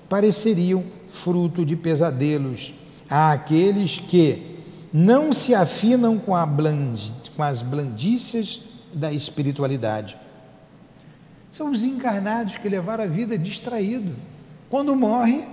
[0.09, 2.73] pareceriam fruto de pesadelos
[3.11, 4.59] àqueles que
[4.93, 6.35] não se afinam com,
[7.37, 8.61] com as blandícias
[8.95, 10.17] da espiritualidade.
[11.51, 14.15] São os encarnados que levaram a vida distraído.
[14.71, 15.45] Quando morre,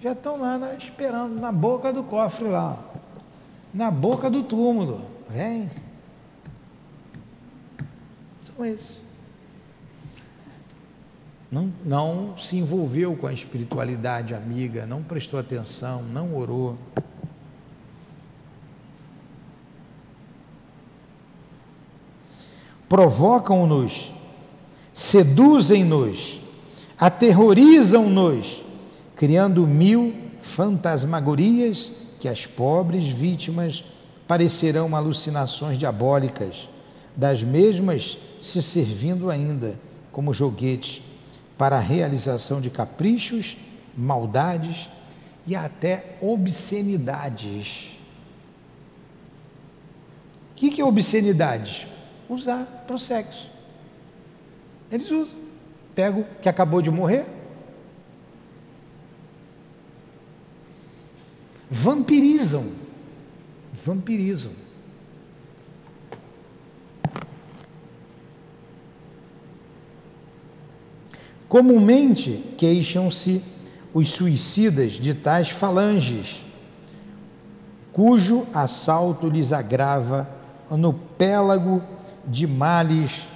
[0.00, 2.91] já estão lá esperando, na boca do cofre lá,
[3.72, 5.00] na boca do túmulo.
[5.28, 5.70] Vem.
[8.44, 9.00] São esses.
[11.50, 16.78] Não, não se envolveu com a espiritualidade amiga, não prestou atenção, não orou.
[22.88, 24.12] Provocam-nos,
[24.92, 26.40] seduzem-nos,
[26.98, 28.62] aterrorizam-nos,
[29.14, 33.82] criando mil fantasmagorias que as pobres vítimas
[34.28, 36.68] parecerão alucinações diabólicas,
[37.16, 39.76] das mesmas se servindo ainda
[40.12, 41.02] como joguetes
[41.58, 43.56] para a realização de caprichos,
[43.98, 44.88] maldades
[45.48, 47.90] e até obscenidades.
[50.52, 51.88] O que, que é obscenidade?
[52.28, 53.50] Usar para o sexo.
[54.92, 55.40] Eles usam.
[55.92, 57.26] Pega o que acabou de morrer.
[61.74, 62.66] Vampirizam.
[63.72, 64.52] Vampirizam.
[71.48, 73.42] Comumente queixam-se
[73.94, 76.44] os suicidas de tais falanges,
[77.90, 80.28] cujo assalto lhes agrava
[80.70, 81.82] no pélago
[82.26, 83.28] de males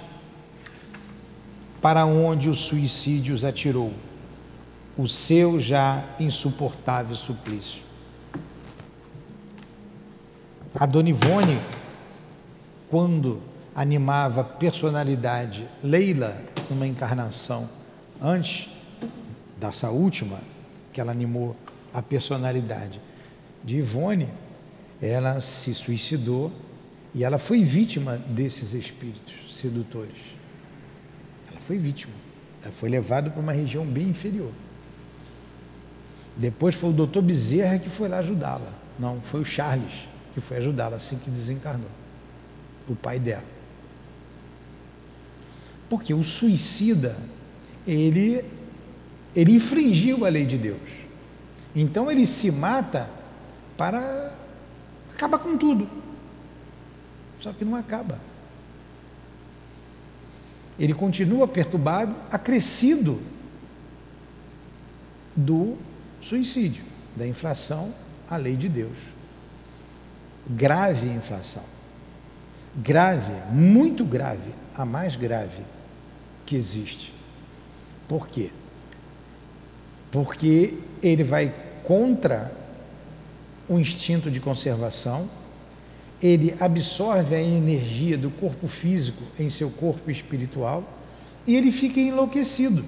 [1.81, 3.91] para onde o suicídio os atirou,
[4.95, 7.86] o seu já insuportável suplício.
[10.79, 11.59] A Dona Ivone,
[12.87, 13.41] quando
[13.73, 17.67] animava a personalidade Leila numa encarnação
[18.21, 18.69] antes
[19.59, 20.39] dessa última,
[20.93, 21.55] que ela animou
[21.91, 23.01] a personalidade
[23.63, 24.29] de Ivone,
[25.01, 26.51] ela se suicidou
[27.15, 30.19] e ela foi vítima desses espíritos sedutores.
[31.49, 32.13] Ela foi vítima.
[32.61, 34.51] Ela foi levada para uma região bem inferior.
[36.35, 38.71] Depois foi o doutor Bezerra que foi lá ajudá-la.
[38.99, 41.89] Não, foi o Charles que foi ajudá-la assim que desencarnou.
[42.87, 43.43] O pai dela.
[45.89, 47.17] Porque o suicida
[47.87, 48.45] ele,
[49.35, 50.77] ele infringiu a lei de Deus.
[51.75, 53.09] Então ele se mata
[53.75, 54.31] para
[55.11, 55.89] acabar com tudo.
[57.39, 58.19] Só que não acaba.
[60.77, 63.19] Ele continua perturbado, acrescido
[65.35, 65.79] do
[66.21, 66.83] suicídio,
[67.15, 67.91] da infração
[68.29, 69.06] à lei de Deus.
[70.49, 71.63] Grave inflação.
[72.75, 75.63] Grave, muito grave, a mais grave
[76.45, 77.13] que existe.
[78.07, 78.51] Por quê?
[80.11, 82.51] Porque ele vai contra
[83.67, 85.29] o instinto de conservação,
[86.21, 90.83] ele absorve a energia do corpo físico em seu corpo espiritual
[91.45, 92.83] e ele fica enlouquecido.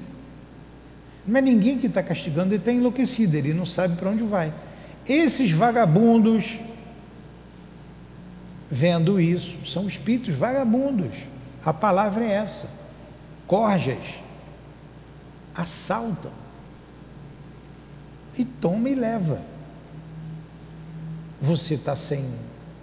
[1.28, 4.54] Não é ninguém que está castigando, ele está enlouquecido, ele não sabe para onde vai.
[5.08, 6.60] Esses vagabundos,
[8.70, 11.18] vendo isso, são espíritos vagabundos.
[11.66, 12.70] A palavra é essa:
[13.48, 14.20] corjas
[15.56, 16.32] assaltam
[18.38, 19.42] e toma e leva.
[21.42, 22.26] Você está sem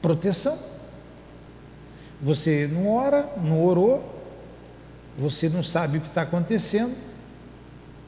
[0.03, 0.59] proteção,
[2.21, 4.15] você não ora, não orou,
[5.17, 6.95] você não sabe o que está acontecendo,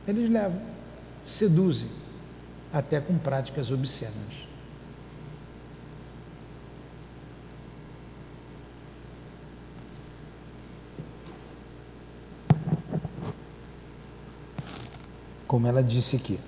[0.07, 0.61] eles levam,
[1.25, 1.89] seduzem,
[2.73, 4.48] até com práticas obscenas.
[15.49, 16.39] Como ela disse aqui.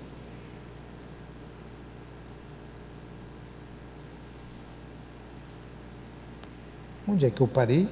[7.07, 7.89] Onde é que eu parei?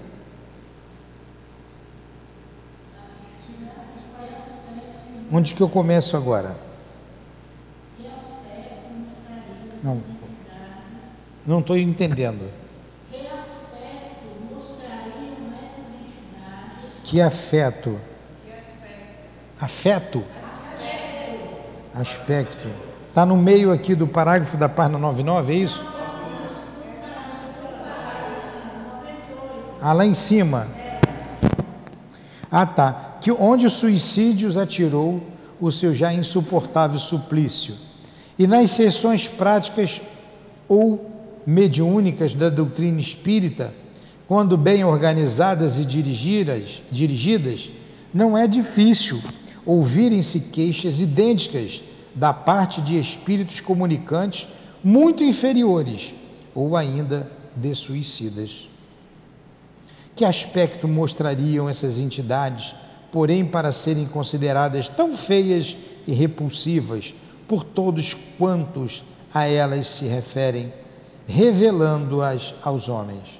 [5.31, 6.55] Onde que eu começo agora?
[9.83, 10.01] Não,
[11.45, 12.51] não estou entendendo.
[17.03, 17.99] Que afeto?
[19.59, 20.23] Afeto?
[22.01, 22.67] Aspecto.
[23.09, 25.85] Está no meio aqui do parágrafo da página 99, é isso?
[29.81, 30.67] Ah, lá em cima.
[32.51, 33.17] Ah, tá.
[33.21, 35.21] Que onde os suicídios atirou
[35.59, 37.75] o seu já insuportável suplício.
[38.37, 40.01] E nas sessões práticas
[40.67, 41.09] ou
[41.45, 43.73] mediúnicas da doutrina espírita,
[44.27, 47.69] quando bem organizadas e dirigidas, dirigidas,
[48.13, 49.21] não é difícil
[49.65, 51.83] ouvirem-se queixas idênticas
[52.15, 54.47] da parte de espíritos comunicantes
[54.83, 56.13] muito inferiores
[56.53, 58.67] ou ainda de suicidas.
[60.15, 62.75] Que aspecto mostrariam essas entidades,
[63.11, 67.13] porém, para serem consideradas tão feias e repulsivas
[67.47, 69.03] por todos quantos
[69.33, 70.73] a elas se referem,
[71.27, 73.39] revelando-as aos homens?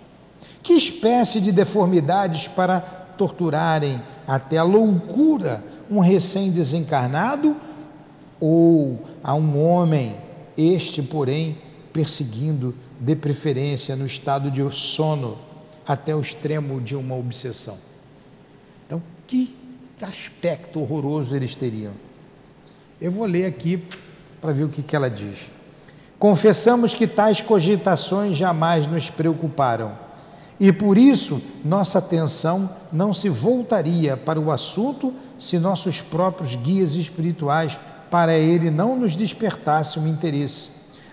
[0.63, 7.57] Que espécie de deformidades para torturarem até a loucura um recém-desencarnado
[8.39, 10.15] ou a um homem,
[10.57, 11.57] este, porém,
[11.91, 15.37] perseguindo de preferência no estado de sono
[15.87, 17.77] até o extremo de uma obsessão.
[18.85, 19.55] Então, que
[20.01, 21.93] aspecto horroroso eles teriam?
[23.01, 23.81] Eu vou ler aqui
[24.39, 25.49] para ver o que, que ela diz.
[26.17, 29.97] Confessamos que tais cogitações jamais nos preocuparam
[30.59, 36.95] e por isso nossa atenção não se voltaria para o assunto se nossos próprios guias
[36.95, 37.79] espirituais
[38.09, 40.69] para ele não nos despertasse um interesse,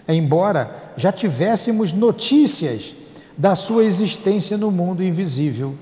[0.09, 2.95] embora já tivéssemos notícias
[3.37, 5.75] da sua existência no mundo invisível.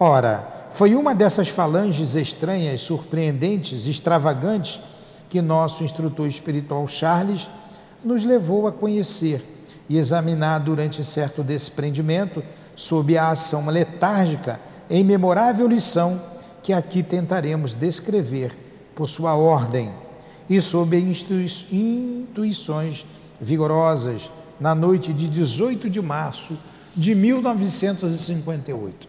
[0.00, 4.80] Ora, foi uma dessas falanges estranhas, surpreendentes, extravagantes
[5.28, 7.48] que nosso instrutor espiritual Charles
[8.02, 9.44] nos levou a conhecer
[9.88, 12.42] e examinar durante certo desprendimento,
[12.76, 16.20] sob a ação letárgica em memorável lição
[16.62, 18.67] que aqui tentaremos descrever
[18.98, 19.92] por sua ordem
[20.50, 20.98] e sob
[21.70, 23.06] intuições
[23.40, 24.28] vigorosas
[24.58, 26.58] na noite de 18 de março
[26.96, 29.06] de 1958.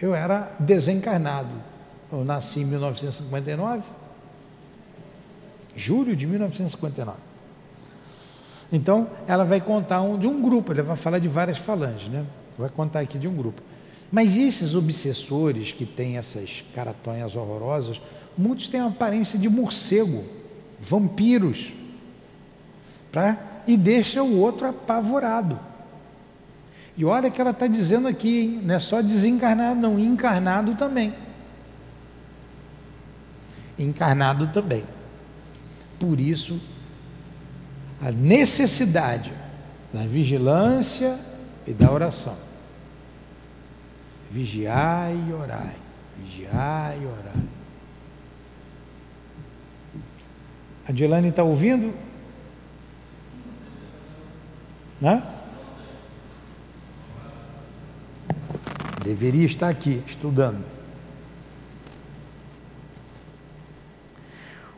[0.00, 1.50] Eu era desencarnado.
[2.12, 3.82] Eu nasci em 1959,
[5.74, 7.18] julho de 1959.
[8.70, 12.24] Então, ela vai contar um, de um grupo, ela vai falar de várias falanges, né?
[12.56, 13.60] Vai contar aqui de um grupo.
[14.12, 18.00] Mas esses obsessores que têm essas caratonhas horrorosas,
[18.36, 20.24] muitos têm a aparência de morcego,
[20.80, 21.72] vampiros,
[23.10, 25.58] pra, e deixa o outro apavorado.
[26.96, 28.60] E olha que ela está dizendo aqui, hein?
[28.62, 31.14] não é só desencarnado, não, encarnado também.
[33.78, 34.84] Encarnado também.
[35.98, 36.60] Por isso,
[38.00, 39.32] a necessidade
[39.92, 41.18] da vigilância
[41.66, 42.36] e da oração.
[44.30, 45.76] Vigiai e orai,
[46.18, 47.61] vigiai e orai.
[50.88, 51.92] A Dilane está ouvindo?
[55.00, 55.22] Né?
[59.04, 60.64] Deveria estar aqui estudando.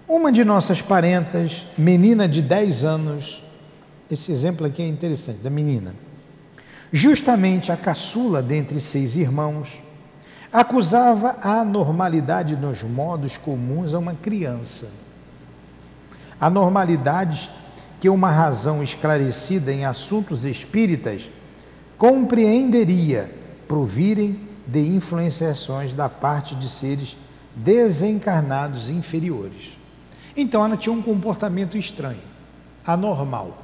[0.07, 3.43] Uma de nossas parentas, menina de 10 anos,
[4.11, 5.95] esse exemplo aqui é interessante, da menina,
[6.93, 9.83] justamente a caçula dentre seis irmãos,
[10.53, 15.04] acusava a anormalidade nos modos comuns a uma criança.
[16.41, 17.51] Anormalidades
[18.01, 21.31] que uma razão esclarecida em assuntos espíritas
[21.97, 23.33] compreenderia
[23.67, 27.17] provirem de influenciações da parte de seres
[27.55, 29.73] desencarnados inferiores.
[30.37, 32.21] Então ela tinha um comportamento estranho,
[32.85, 33.63] anormal.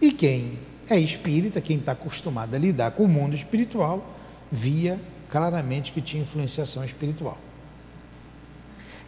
[0.00, 0.58] E quem
[0.90, 4.04] é espírita, quem está acostumado a lidar com o mundo espiritual,
[4.50, 4.98] via
[5.30, 7.38] claramente que tinha influenciação espiritual.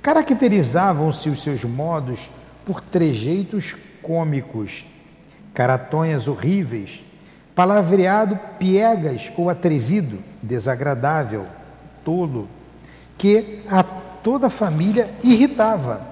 [0.03, 2.31] Caracterizavam-se os seus modos
[2.65, 4.87] por trejeitos cômicos,
[5.53, 7.05] caratonhas horríveis,
[7.55, 11.47] palavreado piegas ou atrevido, desagradável,
[12.03, 12.49] tolo,
[13.19, 16.07] que a toda a família irritava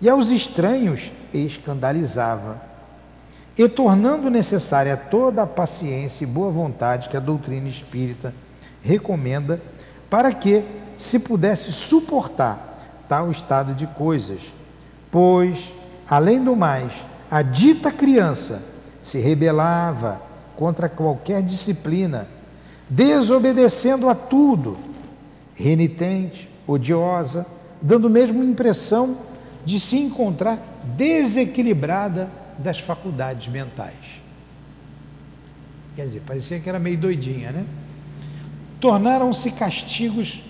[0.00, 2.62] e aos estranhos escandalizava,
[3.58, 8.32] e tornando necessária toda a paciência e boa vontade que a doutrina espírita
[8.82, 9.60] recomenda
[10.08, 10.64] para que
[10.96, 12.69] se pudesse suportar
[13.10, 14.52] tal estado de coisas,
[15.10, 15.74] pois,
[16.08, 18.62] além do mais, a dita criança
[19.02, 20.22] se rebelava
[20.54, 22.28] contra qualquer disciplina,
[22.88, 24.78] desobedecendo a tudo,
[25.56, 27.44] renitente, odiosa,
[27.82, 29.18] dando mesmo impressão
[29.64, 30.62] de se encontrar
[30.96, 34.20] desequilibrada das faculdades mentais.
[35.96, 37.64] Quer dizer, parecia que era meio doidinha, né?
[38.78, 40.44] Tornaram-se castigos,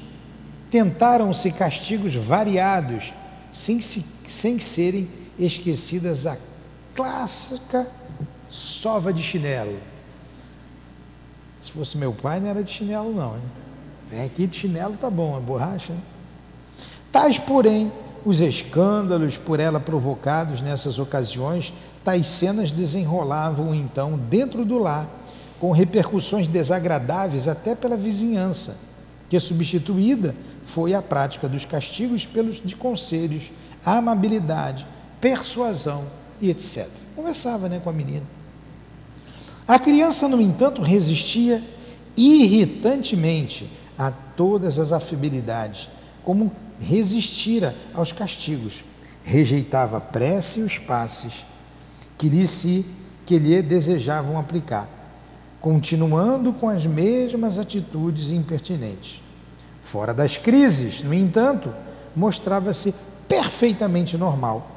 [0.70, 3.12] tentaram-se castigos variados,
[3.52, 5.08] sem, se, sem serem
[5.38, 6.36] esquecidas a
[6.94, 7.86] clássica
[8.48, 9.76] sova de chinelo.
[11.60, 13.36] Se fosse meu pai, não era de chinelo, não.
[13.36, 13.42] Hein?
[14.12, 15.92] É de chinelo tá bom, é borracha.
[15.92, 16.00] Hein?
[17.12, 17.92] Tais, porém,
[18.24, 21.72] os escândalos por ela provocados nessas ocasiões,
[22.04, 25.08] tais cenas desenrolavam então dentro do lar,
[25.58, 28.78] com repercussões desagradáveis até pela vizinhança,
[29.28, 30.34] que substituída
[30.72, 33.50] foi a prática dos castigos pelos de conselhos,
[33.84, 34.86] amabilidade,
[35.20, 36.04] persuasão
[36.40, 36.86] e etc.
[37.14, 38.24] Conversava né, com a menina.
[39.66, 41.62] A criança, no entanto, resistia
[42.16, 45.88] irritantemente a todas as afabilidades,
[46.24, 48.82] como resistira aos castigos.
[49.22, 51.44] Rejeitava a prece e os passes
[52.16, 52.86] que lhe, se,
[53.26, 54.88] que lhe desejavam aplicar,
[55.60, 59.20] continuando com as mesmas atitudes impertinentes.
[59.80, 61.72] Fora das crises, no entanto,
[62.14, 62.94] mostrava-se
[63.28, 64.68] perfeitamente normal.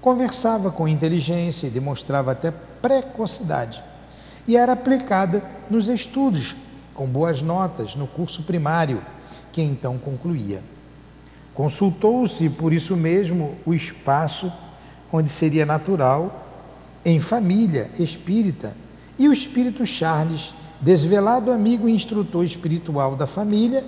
[0.00, 3.82] Conversava com inteligência e demonstrava até precocidade.
[4.46, 6.54] E era aplicada nos estudos,
[6.94, 9.02] com boas notas no curso primário,
[9.52, 10.62] que então concluía.
[11.54, 14.52] Consultou-se, por isso mesmo, o espaço
[15.12, 16.44] onde seria natural,
[17.04, 18.74] em família espírita,
[19.18, 23.84] e o espírito Charles, desvelado amigo e instrutor espiritual da família,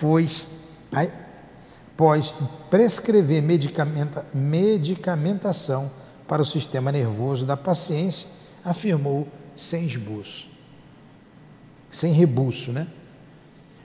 [0.00, 0.48] pois,
[1.96, 2.32] pós
[2.70, 5.90] prescrever medicamenta, medicamentação
[6.26, 8.28] para o sistema nervoso da paciência,
[8.64, 10.48] afirmou sem esboço,
[11.90, 12.86] sem rebuço, né?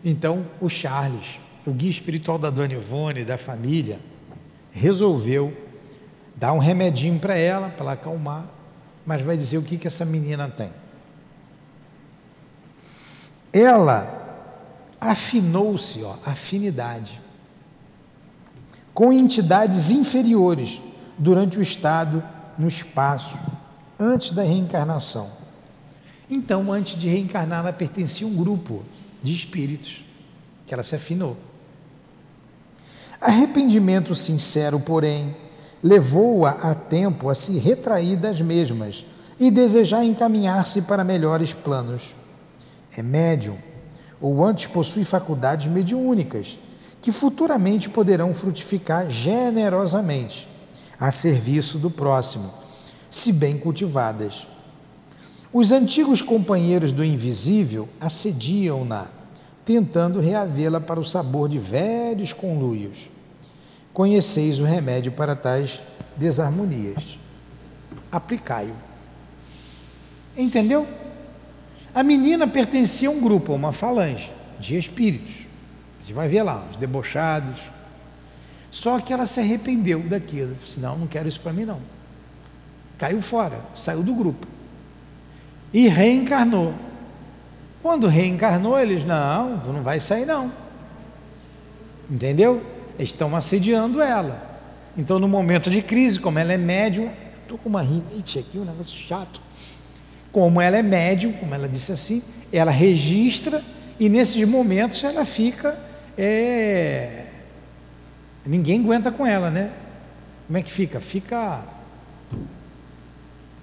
[0.04, 4.00] Então, o Charles, o guia espiritual da Dona Ivone, da família,
[4.72, 5.56] resolveu
[6.36, 8.46] dar um remedinho para ela, para ela acalmar,
[9.06, 10.72] mas vai dizer o que, que essa menina tem.
[13.52, 14.15] Ela
[15.00, 17.22] afinou-se, ó, afinidade,
[18.94, 20.82] com entidades inferiores
[21.18, 22.24] durante o estado
[22.58, 23.40] no espaço,
[24.00, 25.30] antes da reencarnação.
[26.30, 28.84] Então, antes de reencarnar, ela pertencia a um grupo
[29.22, 30.04] de espíritos
[30.66, 31.38] que ela se afinou.
[33.20, 35.36] Arrependimento sincero, porém,
[35.84, 39.06] levou-a a tempo a se retrair das mesmas
[39.40, 42.16] e desejar encaminhar-se para melhores planos.
[42.98, 43.58] É médium
[44.20, 46.58] ou antes possui faculdades mediúnicas,
[47.02, 50.48] que futuramente poderão frutificar generosamente
[51.00, 52.52] a serviço do próximo,
[53.12, 54.48] se bem cultivadas.
[55.54, 59.08] Os antigos companheiros do invisível assediam-na,
[59.64, 63.10] tentando reavê-la para o sabor de velhos conluios.
[63.94, 65.82] Conheceis o remédio para tais
[66.18, 67.18] desarmonias.
[68.12, 68.76] Aplicai-o.
[70.36, 70.86] Entendeu?
[71.96, 74.30] A menina pertencia a um grupo, a uma falange
[74.60, 75.34] de espíritos.
[76.04, 77.62] Você vai ver lá, os debochados.
[78.70, 80.54] Só que ela se arrependeu daquilo.
[80.56, 81.80] Falei assim, não, não quero isso para mim não.
[82.98, 84.46] Caiu fora, saiu do grupo.
[85.74, 86.74] E reencarnou.
[87.82, 90.52] Quando reencarnou, eles, não, tu não vai sair não.
[92.10, 92.62] Entendeu?
[93.00, 94.60] Estão assediando ela.
[94.98, 97.10] Então, no momento de crise, como ela é médium,
[97.42, 99.45] estou com uma rinite aqui, um negócio chato.
[100.36, 102.22] Como ela é médium, como ela disse assim,
[102.52, 103.64] ela registra
[103.98, 105.80] e nesses momentos ela fica.
[106.18, 107.28] É...
[108.46, 109.72] Ninguém aguenta com ela, né?
[110.46, 111.00] Como é que fica?
[111.00, 111.62] Fica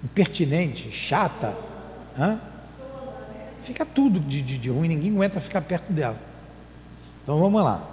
[0.02, 1.54] impertinente, chata.
[2.18, 2.40] Hã?
[3.62, 6.16] Fica tudo de, de, de ruim, ninguém aguenta ficar perto dela.
[7.22, 7.86] Então vamos lá.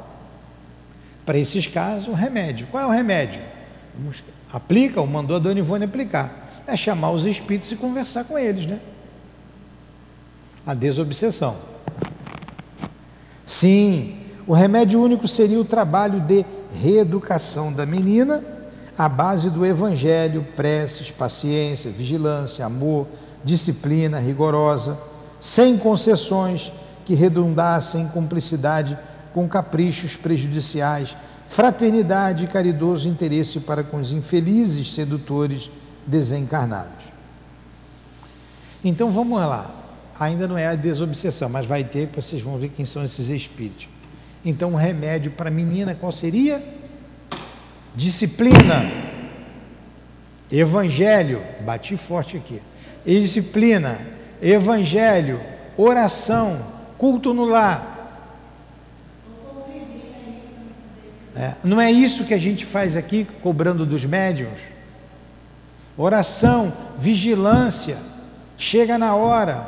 [1.26, 2.66] Para esses casos, o remédio.
[2.72, 3.42] Qual é o remédio?
[4.54, 8.66] Aplica, ou mandou a Dona Ivone aplicar é chamar os espíritos e conversar com eles,
[8.66, 8.80] né?
[10.66, 11.56] A desobsessão.
[13.46, 18.44] Sim, o remédio único seria o trabalho de reeducação da menina
[18.98, 23.08] à base do evangelho, preces, paciência, vigilância, amor,
[23.44, 24.98] disciplina rigorosa,
[25.40, 26.72] sem concessões
[27.06, 28.98] que redundassem em cumplicidade
[29.34, 31.16] com caprichos prejudiciais,
[31.48, 35.72] fraternidade e caridoso interesse para com os infelizes sedutores
[36.10, 37.04] desencarnados.
[38.84, 39.70] Então vamos lá.
[40.20, 43.88] Ainda não é a desobsessão, mas vai ter, vocês vão ver quem são esses espíritos.
[44.44, 46.62] Então, o remédio para a menina qual seria?
[47.96, 48.92] Disciplina.
[50.52, 52.62] Evangelho, bati forte aqui.
[53.06, 53.98] E disciplina,
[54.42, 55.40] evangelho,
[55.78, 56.66] oração,
[56.98, 57.98] culto no lar.
[61.36, 64.60] É, não é isso que a gente faz aqui, cobrando dos médiums?
[66.02, 67.98] Oração, vigilância,
[68.58, 69.68] chega na hora,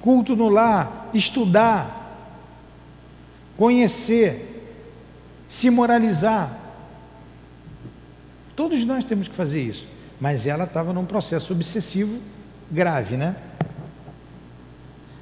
[0.00, 2.16] culto no lar, estudar,
[3.56, 4.70] conhecer,
[5.48, 6.60] se moralizar.
[8.54, 9.88] Todos nós temos que fazer isso,
[10.20, 12.20] mas ela estava num processo obsessivo
[12.70, 13.34] grave, né?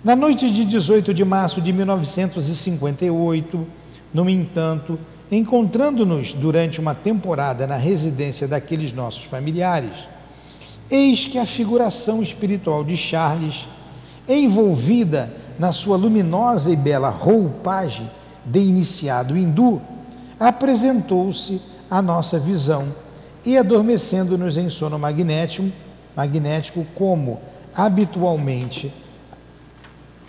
[0.05, 3.67] Na noite de 18 de março de 1958,
[4.13, 4.99] no entanto,
[5.33, 10.13] Encontrando-nos durante uma temporada na residência daqueles nossos familiares,
[10.93, 13.67] Eis que a figuração espiritual de Charles,
[14.29, 18.11] envolvida na sua luminosa e bela roupagem
[18.45, 19.81] de iniciado hindu,
[20.39, 22.93] apresentou-se à nossa visão
[23.43, 25.73] e adormecendo-nos em sono magnético,
[26.15, 27.41] magnético como
[27.75, 28.93] habitualmente,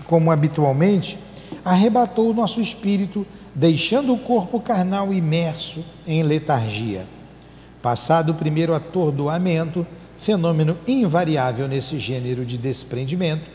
[0.05, 1.19] como habitualmente,
[1.65, 7.05] arrebatou o nosso espírito, deixando o corpo carnal imerso em letargia.
[7.81, 9.85] Passado o primeiro atordoamento,
[10.17, 13.49] fenômeno invariável nesse gênero de desprendimento,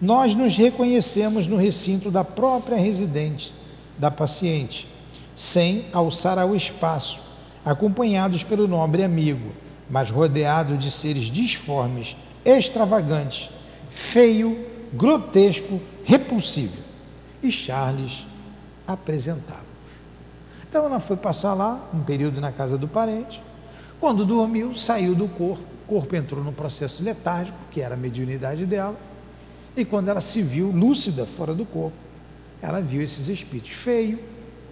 [0.00, 3.52] nós nos reconhecemos no recinto da própria residente,
[3.96, 4.86] da paciente,
[5.34, 7.20] sem alçar ao espaço,
[7.64, 9.52] acompanhados pelo nobre amigo,
[9.90, 13.48] mas rodeado de seres disformes, extravagantes,
[13.88, 14.58] feio,
[14.92, 16.76] grotesco, repulsivo.
[17.42, 18.26] E Charles
[18.88, 19.68] apresentava.
[20.68, 23.42] Então ela foi passar lá, um período na casa do parente.
[24.00, 28.64] Quando dormiu, saiu do corpo, o corpo entrou no processo letárgico, que era a mediunidade
[28.64, 28.96] dela.
[29.76, 31.96] E quando ela se viu lúcida fora do corpo,
[32.60, 34.18] ela viu esses espíritos feios,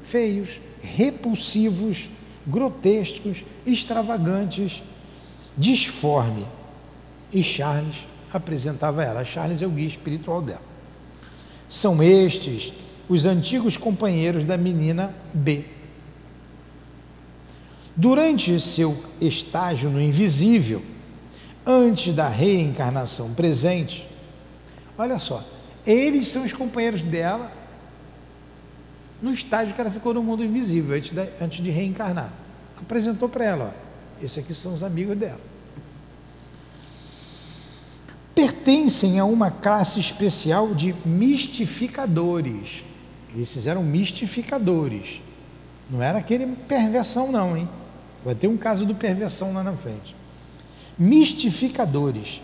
[0.03, 2.09] feios, repulsivos,
[2.47, 4.83] grotescos, extravagantes,
[5.57, 6.47] disforme.
[7.33, 9.25] E Charles apresentava ela.
[9.25, 10.62] Charles é o guia espiritual dela.
[11.69, 12.73] São estes
[13.09, 15.64] os antigos companheiros da menina B.
[17.94, 20.82] Durante seu estágio no invisível,
[21.64, 24.07] antes da reencarnação presente,
[24.98, 25.42] olha só,
[25.86, 27.50] eles são os companheiros dela
[29.22, 32.30] no estágio que ela ficou no mundo invisível, antes de, antes de reencarnar.
[32.76, 33.76] Apresentou para ela,
[34.22, 35.40] esses aqui são os amigos dela.
[38.34, 42.84] Pertencem a uma classe especial de mistificadores.
[43.37, 45.20] Esses eram mistificadores.
[45.91, 47.68] Não era aquele perversão, não, hein?
[48.24, 50.16] Vai ter um caso do perversão lá na frente.
[50.99, 52.41] Mistificadores,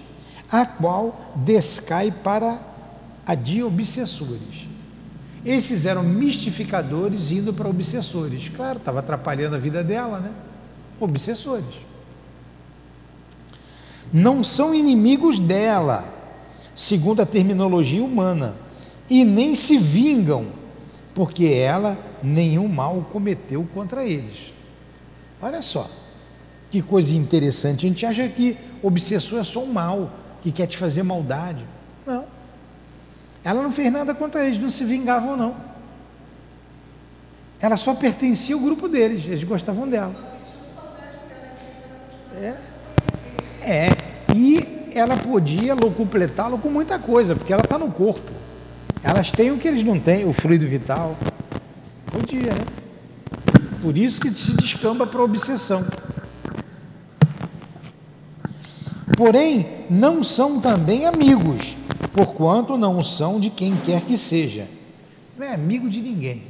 [0.51, 2.61] a qual descai para
[3.27, 4.69] a de obsessores.
[5.45, 8.49] Esses eram mistificadores indo para obsessores.
[8.49, 10.31] Claro, estava atrapalhando a vida dela, né?
[11.01, 11.75] Obsessores.
[14.13, 16.05] Não são inimigos dela,
[16.77, 18.55] segundo a terminologia humana,
[19.09, 20.47] e nem se vingam,
[21.15, 24.53] porque ela nenhum mal cometeu contra eles.
[25.41, 25.91] Olha só,
[26.71, 27.85] que coisa interessante.
[27.85, 30.11] A gente acha que obsessor é só um mal,
[30.43, 31.65] que quer te fazer maldade.
[32.07, 32.25] Não.
[33.45, 35.55] Ela não fez nada contra eles, não se vingavam, não.
[37.61, 40.15] Ela só pertencia ao grupo deles, eles gostavam dela.
[42.35, 42.55] É,
[43.63, 43.89] é.
[44.35, 48.33] e ela podia locupletá-lo com muita coisa, porque ela está no corpo.
[49.03, 51.17] Elas têm o que eles não têm, o fluido vital.
[52.07, 52.65] Podia, né?
[53.81, 55.85] Por isso que se descamba para a obsessão.
[59.17, 61.77] Porém, não são também amigos
[62.13, 64.69] porquanto não são de quem quer que seja.
[65.37, 66.43] Não é amigo de ninguém.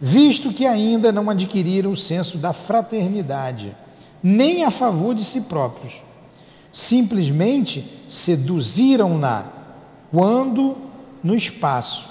[0.00, 3.74] Visto que ainda não adquiriram o senso da fraternidade,
[4.22, 5.94] nem a favor de si próprios.
[6.72, 9.46] Simplesmente seduziram-na
[10.10, 10.76] quando
[11.26, 12.08] no espaço.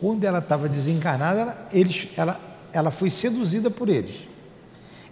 [0.00, 2.40] Quando ela estava desencarnada, ela, eles, ela,
[2.72, 4.26] ela foi seduzida por eles.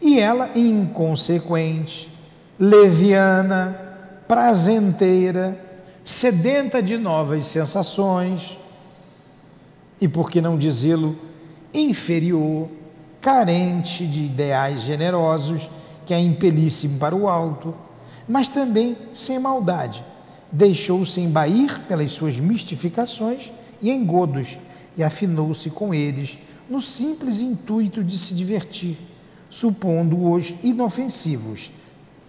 [0.00, 2.10] E ela, inconsequente,
[2.58, 3.78] leviana,
[4.26, 5.60] prazenteira,
[6.02, 8.56] sedenta de novas sensações
[10.00, 11.18] e, por que não dizê-lo,
[11.74, 12.68] inferior,
[13.20, 15.68] carente de ideais generosos
[16.06, 17.74] que a impelissem para o alto,
[18.26, 20.02] mas também sem maldade.
[20.56, 23.52] Deixou-se embair pelas suas mistificações
[23.82, 24.58] e engodos
[24.96, 28.96] e afinou-se com eles no simples intuito de se divertir,
[29.50, 31.70] supondo-os inofensivos,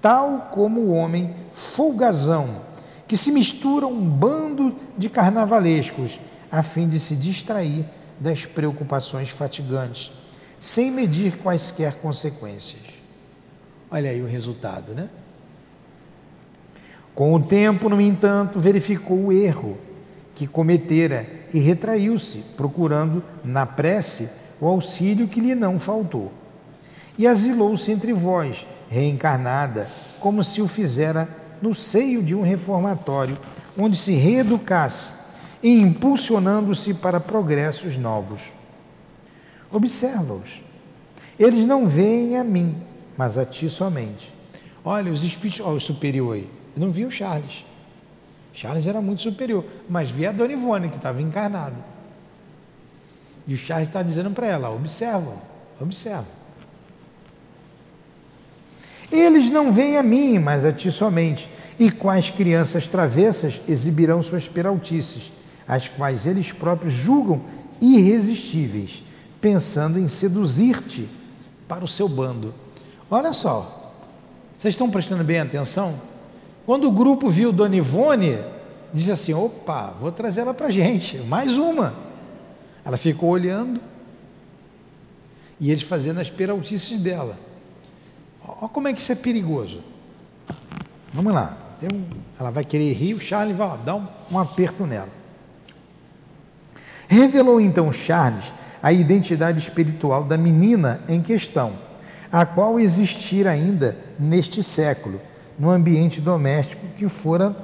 [0.01, 2.67] tal como o homem folgazão
[3.07, 6.19] que se mistura um bando de carnavalescos
[6.51, 7.85] a fim de se distrair
[8.19, 10.11] das preocupações fatigantes,
[10.59, 12.81] sem medir quaisquer consequências.
[13.89, 15.09] Olha aí o resultado, né?
[17.17, 19.75] Com o tempo, no entanto, verificou o erro
[20.35, 24.29] que cometera e retraiu-se, procurando na prece
[24.61, 26.31] o auxílio que lhe não faltou.
[27.17, 29.89] E asilou-se entre vós, reencarnada,
[30.19, 31.27] como se o fizera
[31.59, 33.39] no seio de um reformatório,
[33.75, 35.11] onde se reeducasse
[35.63, 38.53] e impulsionando-se para progressos novos.
[39.71, 40.63] Observa-os.
[41.39, 42.75] Eles não veem a mim,
[43.17, 44.31] mas a ti somente.
[44.85, 46.57] Olha, os espíritos, olha o superior aí.
[46.77, 47.65] Eu não vi o Charles.
[48.53, 51.83] Charles era muito superior, mas via a Dona Ivone, que estava encarnada.
[53.47, 55.33] E o Charles está dizendo para ela: observa,
[55.81, 56.27] observa.
[59.11, 61.49] Eles não vêm a mim, mas a ti somente,
[61.79, 65.31] e quais crianças travessas exibirão suas peraltices,
[65.67, 67.41] as quais eles próprios julgam
[67.81, 69.03] irresistíveis,
[69.41, 71.09] pensando em seduzir-te
[71.67, 72.53] para o seu bando.
[73.09, 73.95] Olha só,
[74.59, 76.16] vocês estão prestando bem atenção?
[76.67, 78.39] Quando o grupo viu Dona Ivone,
[78.93, 81.93] disse assim: opa, vou trazer ela para a gente, mais uma.
[82.83, 83.79] Ela ficou olhando
[85.61, 87.39] e eles fazendo as peraltices dela.
[88.45, 89.81] Olha como é que isso é perigoso.
[91.13, 91.57] Vamos lá.
[91.83, 92.03] Um,
[92.37, 95.09] ela vai querer rir, o Charles vai dar um, um aperto nela.
[97.07, 98.51] Revelou então Charles
[98.83, 101.79] a identidade espiritual da menina em questão,
[102.29, 105.21] a qual existira ainda neste século,
[105.57, 107.55] no ambiente doméstico que fora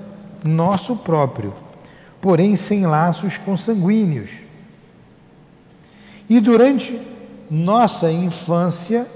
[0.43, 1.53] nosso próprio,
[2.19, 4.31] porém sem laços consanguíneos.
[6.29, 6.99] E durante
[7.49, 9.07] nossa infância,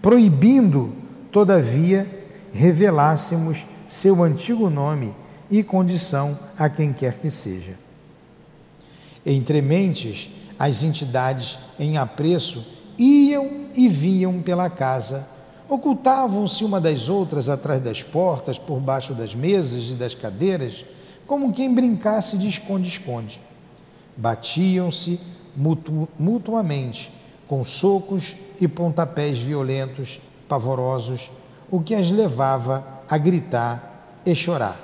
[0.00, 0.92] proibindo,
[1.30, 5.14] todavia, revelássemos seu antigo nome
[5.50, 7.78] e condição a quem quer que seja.
[9.24, 12.66] Entre mentes, as entidades em apreço
[12.98, 15.26] iam e vinham pela casa,
[15.68, 20.84] ocultavam-se uma das outras atrás das portas, por baixo das mesas e das cadeiras,
[21.26, 23.40] como quem brincasse de esconde-esconde.
[24.16, 25.20] Batiam-se
[25.56, 27.12] mutu mutuamente,
[27.46, 31.30] com socos e pontapés violentos, pavorosos,
[31.70, 34.78] o que as levava a gritar e chorar.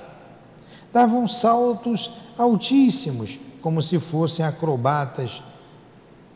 [0.93, 5.43] Davam saltos altíssimos, como se fossem acrobatas,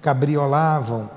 [0.00, 1.08] cabriolavam,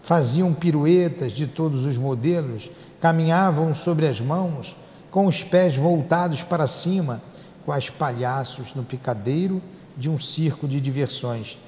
[0.00, 2.70] faziam piruetas de todos os modelos,
[3.00, 4.76] caminhavam sobre as mãos,
[5.10, 7.22] com os pés voltados para cima,
[7.64, 9.62] quais palhaços no picadeiro
[9.96, 11.58] de um circo de diversões.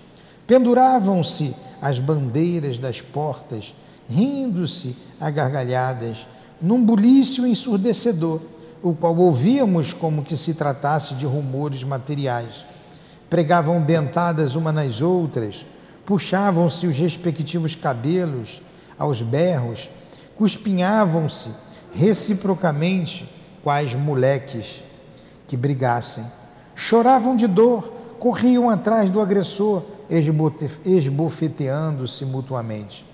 [0.46, 3.74] Penduravam-se as bandeiras das portas,
[4.08, 6.26] rindo-se a gargalhadas,
[6.60, 8.40] num bulício ensurdecedor,
[8.82, 12.64] o qual ouvíamos como que se tratasse de rumores materiais
[13.28, 15.66] pregavam dentadas uma nas outras,
[16.08, 18.62] puxavam-se os respectivos cabelos
[18.98, 19.90] aos berros,
[20.36, 21.50] cuspinhavam-se
[21.92, 23.28] reciprocamente,
[23.62, 24.82] quais moleques
[25.46, 26.24] que brigassem.
[26.74, 29.82] Choravam de dor, corriam atrás do agressor,
[30.86, 33.04] esbofeteando-se mutuamente.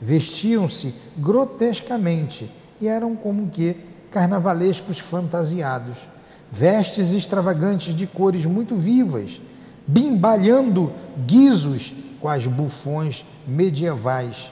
[0.00, 3.76] Vestiam-se grotescamente e eram como que
[4.10, 6.08] carnavalescos fantasiados
[6.50, 9.40] vestes extravagantes de cores muito vivas,
[9.86, 10.92] bimbalhando
[11.24, 11.92] guizos
[12.28, 14.50] as bufões medievais,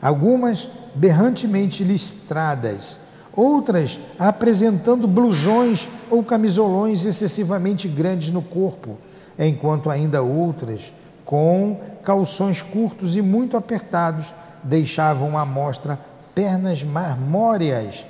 [0.00, 2.98] algumas berrantemente listradas,
[3.32, 8.98] outras apresentando blusões ou camisolões excessivamente grandes no corpo,
[9.38, 10.92] enquanto ainda outras,
[11.24, 15.98] com calções curtos e muito apertados, deixavam à mostra
[16.34, 18.04] pernas marmóreas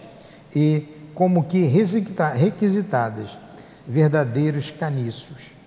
[0.55, 0.85] e
[1.15, 3.39] como que requisitadas,
[3.87, 5.60] verdadeiros caniços.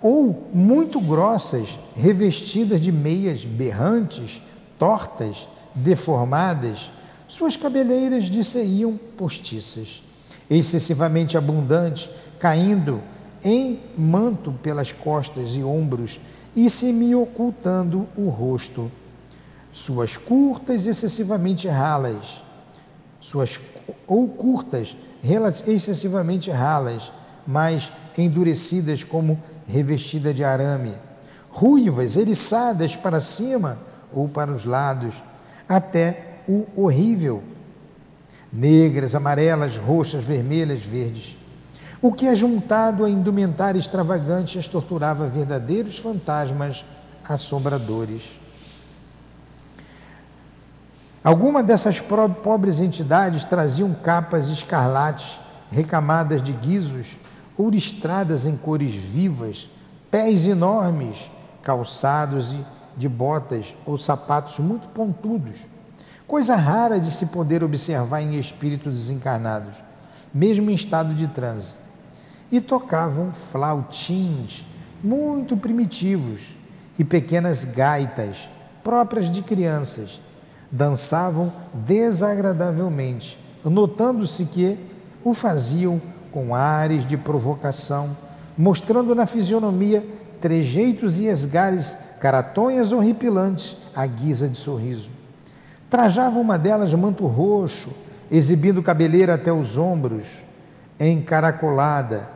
[0.00, 4.42] Ou muito grossas, revestidas de meias berrantes,
[4.78, 6.90] tortas, deformadas,
[7.26, 10.02] suas cabeleiras disseíam postiças,
[10.48, 13.02] excessivamente abundantes, caindo
[13.44, 16.20] em manto pelas costas e ombros
[16.54, 18.90] e semi-ocultando o rosto.
[19.72, 22.42] Suas curtas, excessivamente ralas,
[23.20, 23.60] suas
[24.06, 24.96] ou curtas,
[25.66, 27.12] excessivamente ralas,
[27.46, 30.94] mas endurecidas como revestida de arame,
[31.50, 33.78] ruivas, eriçadas para cima
[34.12, 35.22] ou para os lados,
[35.68, 37.42] até o horrível,
[38.52, 41.36] negras, amarelas, roxas, vermelhas, verdes.
[42.00, 46.84] O que é juntado a indumentária extravagante as torturava verdadeiros fantasmas
[47.28, 48.38] assombradores.
[51.24, 55.40] Algumas dessas pobres entidades traziam capas escarlates,
[55.72, 57.16] recamadas de guizos
[57.56, 59.68] ou listradas em cores vivas,
[60.10, 61.30] pés enormes,
[61.62, 62.54] calçados
[62.96, 65.66] de botas ou sapatos muito pontudos,
[66.26, 69.74] coisa rara de se poder observar em espíritos desencarnados,
[70.32, 71.76] mesmo em estado de transe.
[72.50, 74.64] E tocavam flautins
[75.02, 76.54] muito primitivos
[76.98, 78.48] e pequenas gaitas
[78.82, 80.20] próprias de crianças
[80.70, 84.78] dançavam desagradavelmente, notando-se que
[85.24, 86.00] o faziam
[86.36, 88.14] com ares de provocação,
[88.58, 90.06] mostrando na fisionomia
[90.38, 95.08] trejeitos e esgares, caratonhas horripilantes à guisa de sorriso.
[95.88, 97.90] Trajava uma delas manto roxo,
[98.30, 100.44] exibindo cabeleira até os ombros,
[101.00, 102.28] encaracolada,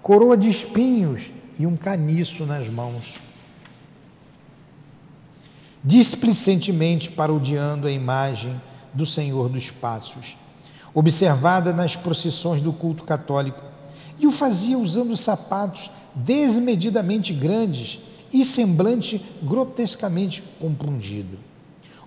[0.00, 3.20] coroa de espinhos e um caniço nas mãos
[5.84, 8.60] displicentemente parodiando a imagem
[8.94, 10.36] do Senhor dos Passos,
[10.94, 13.62] observada nas procissões do culto católico,
[14.18, 18.00] e o fazia usando sapatos desmedidamente grandes
[18.32, 21.38] e semblante grotescamente compungido.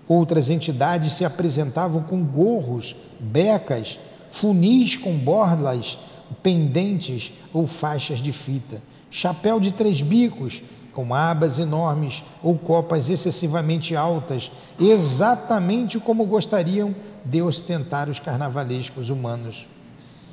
[0.08, 3.98] Outras entidades se apresentavam com gorros, becas,
[4.30, 5.98] funis com borlas,
[6.42, 8.80] pendentes ou faixas de fita,
[9.10, 10.62] chapéu de três bicos,
[10.92, 16.94] com abas enormes ou copas excessivamente altas, exatamente como gostariam
[17.28, 19.66] de ostentar os carnavalescos humanos.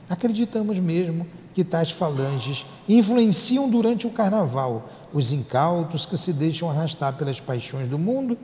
[0.09, 7.13] Acreditamos mesmo que tais falanges influenciam durante o carnaval os incautos que se deixam arrastar
[7.13, 8.37] pelas paixões do mundo,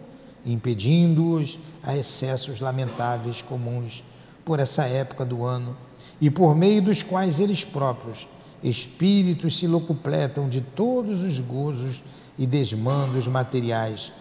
[0.46, 4.04] impedindo-os a excessos lamentáveis comuns
[4.44, 5.76] por essa época do ano
[6.20, 8.28] e por meio dos quais eles próprios
[8.64, 12.04] espíritos se locupletam de todos os gozos
[12.38, 14.12] e desmandos materiais,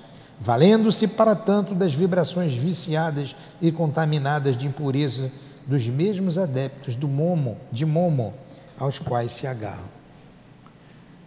[0.41, 5.31] valendo-se para tanto das vibrações viciadas e contaminadas de impureza
[5.67, 8.35] dos mesmos adeptos do momo, de momo,
[8.79, 9.99] aos quais se agarram.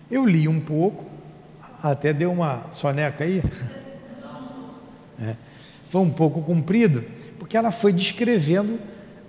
[0.10, 1.06] Eu li um pouco,
[1.82, 3.44] até deu uma soneca aí.
[5.20, 5.36] É,
[5.88, 7.04] foi um pouco comprido,
[7.38, 8.80] porque ela foi descrevendo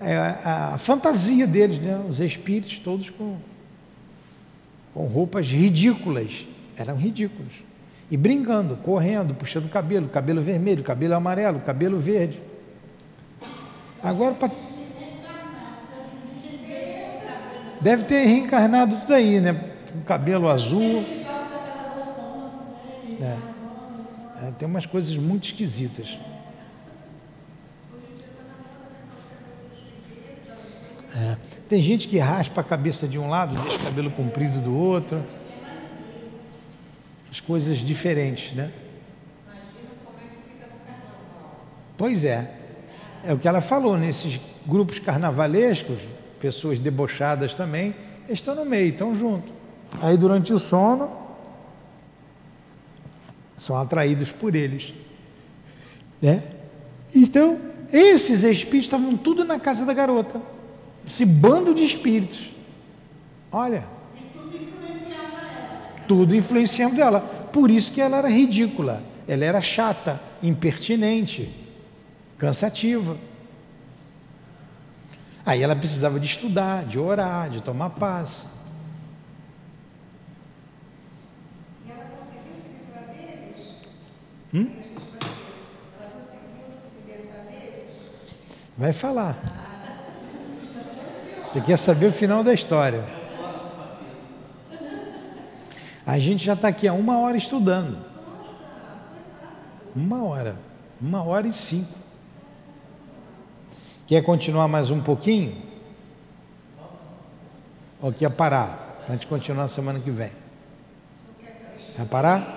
[0.00, 2.02] é, a, fantasia deles, né?
[2.08, 3.36] os espíritos todos com
[4.94, 7.54] com roupas ridículas, eram ridículos.
[8.12, 12.42] E brincando, correndo, puxando o cabelo, cabelo vermelho, cabelo amarelo, cabelo verde.
[14.02, 14.50] Agora, pra...
[17.80, 19.54] deve ter reencarnado tudo aí, né?
[19.90, 21.02] Com cabelo azul.
[23.18, 23.38] É.
[24.46, 26.18] É, tem umas coisas muito esquisitas.
[31.16, 31.36] É.
[31.66, 35.24] Tem gente que raspa a cabeça de um lado, deixa o cabelo comprido do outro.
[37.42, 38.72] As coisas diferentes, né?
[41.96, 42.54] Pois é.
[43.24, 45.98] É o que ela falou, nesses grupos carnavalescos,
[46.40, 47.94] pessoas debochadas também,
[48.28, 49.52] estão no meio, estão juntos.
[50.00, 51.10] Aí durante o sono,
[53.56, 54.94] são atraídos por eles.
[56.20, 56.42] Né?
[57.14, 57.60] Então,
[57.92, 60.40] esses espíritos estavam tudo na casa da garota
[61.06, 62.50] esse bando de espíritos.
[63.50, 63.84] Olha.
[66.12, 67.20] Tudo influenciando ela.
[67.20, 69.02] Por isso que ela era ridícula.
[69.26, 71.50] Ela era chata, impertinente,
[72.36, 73.16] cansativa.
[75.44, 78.46] Aí ela precisava de estudar, de orar, de tomar paz.
[81.86, 83.66] E ela conseguiu se livrar deles?
[84.52, 84.70] Hum?
[85.98, 87.88] Ela conseguiu se libertar deles?
[88.76, 89.42] Vai falar.
[91.50, 93.21] Você quer saber o final da história.
[96.06, 97.98] A gente já está aqui há uma hora estudando.
[99.94, 100.56] Uma hora.
[101.00, 101.98] Uma hora e cinco.
[104.06, 105.56] Quer continuar mais um pouquinho?
[108.00, 109.04] Ou quer parar?
[109.08, 110.30] Antes de continuar semana que vem.
[111.96, 112.52] Quer parar?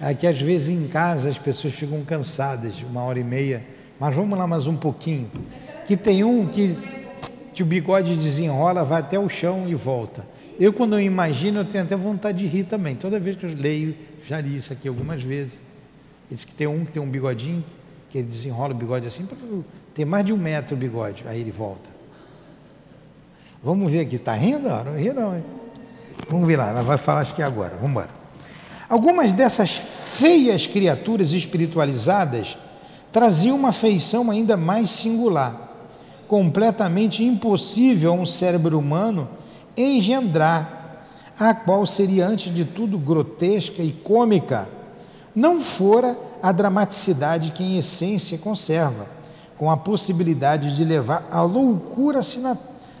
[0.00, 3.66] É que às vezes em casa as pessoas ficam cansadas de uma hora e meia.
[3.98, 5.30] Mas vamos lá mais um pouquinho
[5.88, 6.76] que tem um que,
[7.52, 10.24] que o bigode desenrola, vai até o chão e volta.
[10.58, 12.96] Eu, quando eu imagino, eu tenho até vontade de rir também.
[12.96, 13.94] Toda vez que eu leio,
[14.26, 15.58] já li isso aqui algumas vezes.
[16.28, 17.64] Diz que tem um que tem um bigodinho,
[18.10, 19.26] que ele desenrola o bigode assim,
[19.94, 21.88] tem mais de um metro o bigode, aí ele volta.
[23.62, 24.68] Vamos ver aqui, está rindo?
[24.68, 25.44] Não ri não, hein?
[26.28, 28.10] Vamos ver lá, ela vai falar acho que é agora, vamos embora.
[28.88, 32.58] Algumas dessas feias criaturas espiritualizadas
[33.12, 35.68] traziam uma feição ainda mais singular
[36.26, 39.28] completamente impossível a um cérebro humano
[39.80, 41.02] engendrar,
[41.38, 44.68] a qual seria antes de tudo grotesca e cômica,
[45.34, 49.06] não fora a dramaticidade que em essência conserva,
[49.56, 52.20] com a possibilidade de levar à loucura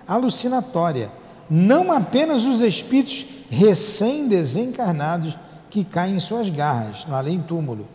[0.06, 1.10] alucinatória,
[1.50, 5.36] não apenas os espíritos recém-desencarnados
[5.70, 7.88] que caem em suas garras, no além-túmulo,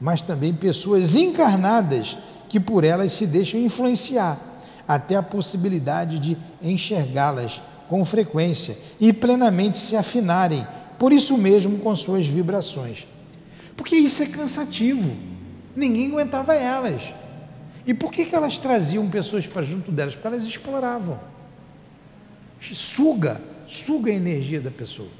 [0.00, 2.16] mas também pessoas encarnadas
[2.48, 4.38] que por elas se deixam influenciar
[4.86, 10.66] até a possibilidade de enxergá-las com frequência e plenamente se afinarem,
[10.98, 13.06] por isso mesmo com suas vibrações.
[13.76, 15.14] Porque isso é cansativo,
[15.74, 17.14] ninguém aguentava elas.
[17.86, 20.14] E por que, que elas traziam pessoas para junto delas?
[20.14, 21.20] Porque elas exploravam.
[22.60, 25.10] Suga, suga a energia da pessoa.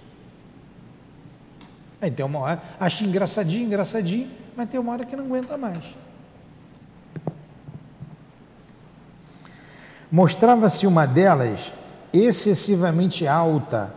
[2.01, 5.85] Aí tem uma hora, acha engraçadinho, engraçadinho, mas tem uma hora que não aguenta mais.
[10.11, 11.73] Mostrava-se uma delas
[12.17, 13.93] excessivamente alta.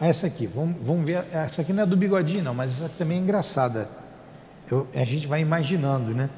[0.00, 1.24] Essa aqui, vamos, vamos ver.
[1.32, 3.88] Essa aqui não é do bigodinho, não, mas essa também é engraçada.
[4.70, 6.28] Eu, a gente vai imaginando, né?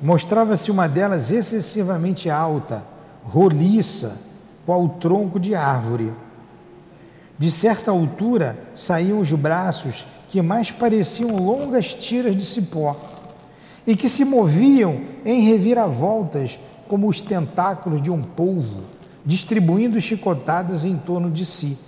[0.00, 2.84] mostrava-se uma delas excessivamente alta,
[3.22, 4.18] roliça,
[4.66, 6.12] qual tronco de árvore.
[7.38, 12.96] De certa altura saíam os braços que mais pareciam longas tiras de cipó
[13.86, 18.82] e que se moviam em reviravoltas como os tentáculos de um polvo,
[19.24, 21.78] distribuindo chicotadas em torno de si.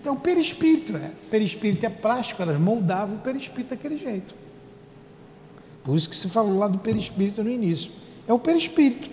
[0.00, 1.12] Então, o perispírito, né?
[1.26, 4.34] O perispírito é plástico, elas moldavam o perispírito daquele jeito.
[5.82, 7.90] Por isso que se falou lá do perispírito no início.
[8.26, 9.10] É o perispírito.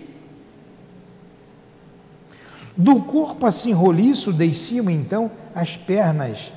[2.76, 6.52] Do corpo assim roliço desciam então as pernas,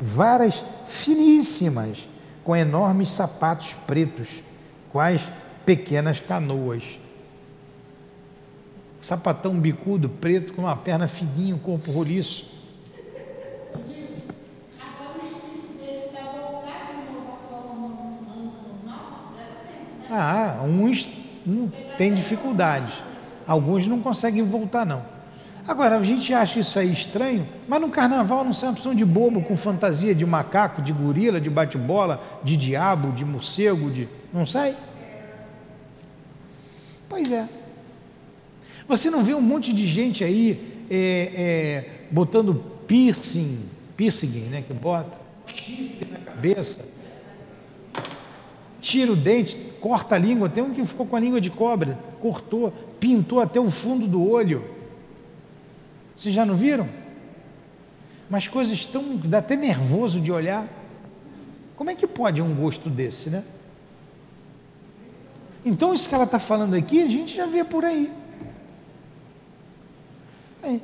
[0.00, 2.08] varas finíssimas,
[2.42, 4.42] com enormes sapatos pretos,
[4.90, 5.30] quais
[5.66, 6.98] pequenas canoas.
[9.02, 12.50] Sapatão bicudo, preto, com uma perna fininha, um corpo roliço.
[20.12, 21.08] Ah, uns
[21.46, 22.94] um, têm dificuldades,
[23.46, 25.04] alguns não conseguem voltar não.
[25.68, 29.40] Agora, a gente acha isso aí estranho, mas no carnaval não uma opção de bobo
[29.42, 34.08] com fantasia de macaco, de gorila, de bate-bola, de diabo, de morcego, de.
[34.32, 34.74] Não sai?
[37.08, 37.46] Pois é.
[38.90, 40.96] Você não vê um monte de gente aí é,
[41.36, 42.56] é, botando
[42.88, 43.60] piercing,
[43.96, 44.64] piercing, né?
[44.66, 45.16] Que bota,
[45.46, 46.84] chifre na cabeça,
[48.80, 50.48] tira o dente, corta a língua.
[50.48, 54.28] Tem um que ficou com a língua de cobra, cortou, pintou até o fundo do
[54.28, 54.64] olho.
[56.16, 56.88] Vocês já não viram?
[58.28, 59.16] Mas coisas tão.
[59.18, 60.66] dá até nervoso de olhar.
[61.76, 63.44] Como é que pode um gosto desse, né?
[65.64, 68.18] Então, isso que ela está falando aqui, a gente já vê por aí.
[70.62, 70.78] É,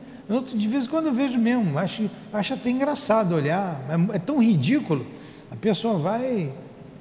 [0.57, 4.39] de vez em quando eu vejo mesmo, acho, acho até engraçado olhar, é, é tão
[4.39, 5.07] ridículo.
[5.51, 6.53] A pessoa vai,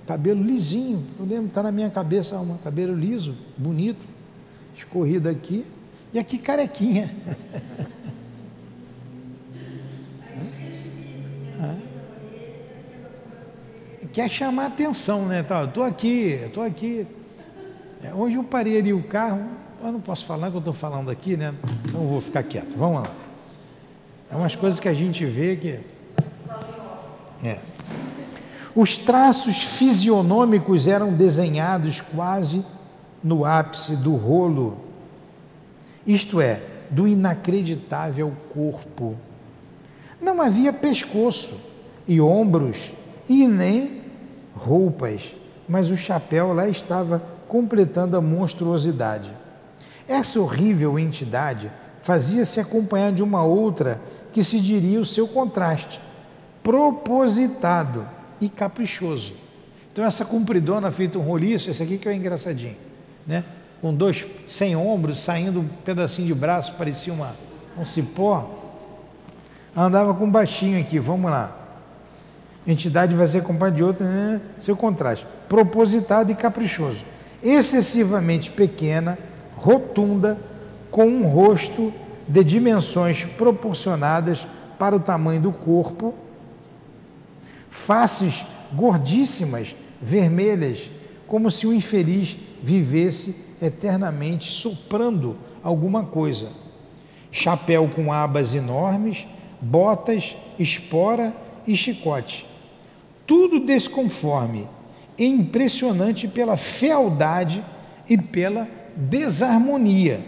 [0.05, 4.05] cabelo lisinho, eu lembro, está na minha cabeça um cabelo liso, bonito,
[4.75, 5.65] escorrido aqui,
[6.13, 7.13] e aqui carequinha.
[14.15, 15.45] quer chamar atenção, né?
[15.65, 17.05] Estou aqui, estou aqui.
[18.01, 19.45] É, hoje eu parei ali o carro,
[19.83, 21.53] eu não posso falar que eu estou falando aqui, né?
[21.87, 22.75] Então vou ficar quieto.
[22.75, 23.11] Vamos lá.
[24.31, 25.79] É umas coisas que a gente vê que.
[27.43, 27.59] É.
[28.75, 32.65] Os traços fisionômicos eram desenhados quase
[33.23, 34.77] no ápice do rolo,
[36.05, 39.15] isto é, do inacreditável corpo.
[40.21, 41.55] Não havia pescoço
[42.07, 42.91] e ombros
[43.27, 44.01] e nem
[44.55, 45.35] roupas,
[45.67, 49.31] mas o chapéu lá estava completando a monstruosidade.
[50.07, 53.99] Essa horrível entidade fazia-se acompanhar de uma outra
[54.31, 55.99] que se diria o seu contraste,
[56.61, 58.07] propositado
[58.39, 59.33] e caprichoso.
[59.91, 62.75] Então essa compridona feita um roliço, esse aqui que é engraçadinho,
[63.25, 63.43] né?
[63.81, 67.35] Com dois sem ombros, saindo um pedacinho de braço, parecia uma,
[67.77, 68.61] um cipó.
[69.75, 71.65] Andava com um baixinho aqui, vamos lá
[72.67, 74.41] entidade vai ser acompanhada de outra, né?
[74.59, 75.25] seu contraste.
[75.47, 77.03] Propositado e caprichoso.
[77.43, 79.17] Excessivamente pequena,
[79.65, 80.37] rotunda,
[80.91, 81.91] com um rosto
[82.27, 84.47] de dimensões proporcionadas
[84.77, 86.13] para o tamanho do corpo,
[87.69, 90.89] faces gordíssimas, vermelhas,
[91.27, 96.49] como se o infeliz vivesse eternamente soprando alguma coisa.
[97.31, 99.27] Chapéu com abas enormes,
[99.61, 101.33] botas, espora
[101.65, 102.45] e chicote
[103.25, 104.67] tudo desconforme,
[105.17, 107.63] impressionante pela fealdade
[108.07, 110.21] e pela desarmonia.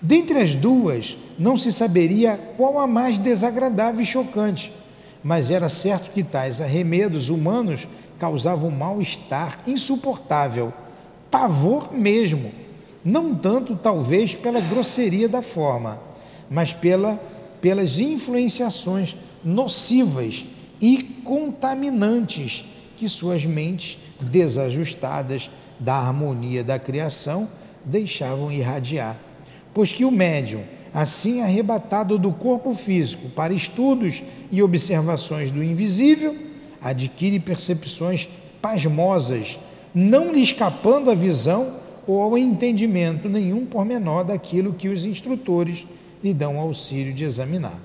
[0.00, 4.72] Dentre as duas, não se saberia qual a mais desagradável e chocante,
[5.22, 7.88] mas era certo que tais arremedos humanos
[8.18, 10.72] causavam mal-estar insuportável,
[11.30, 12.52] pavor mesmo,
[13.04, 16.00] não tanto talvez pela grosseria da forma,
[16.50, 17.20] mas pela,
[17.60, 20.46] pelas influenciações nocivas
[20.80, 22.64] e contaminantes
[22.96, 27.48] que suas mentes desajustadas da harmonia da criação
[27.84, 29.18] deixavam irradiar.
[29.72, 36.36] Pois que o médium, assim arrebatado do corpo físico para estudos e observações do invisível,
[36.80, 38.28] adquire percepções
[38.60, 39.58] pasmosas,
[39.94, 41.76] não lhe escapando à visão
[42.06, 45.86] ou ao entendimento nenhum pormenor daquilo que os instrutores
[46.22, 47.78] lhe dão auxílio de examinar.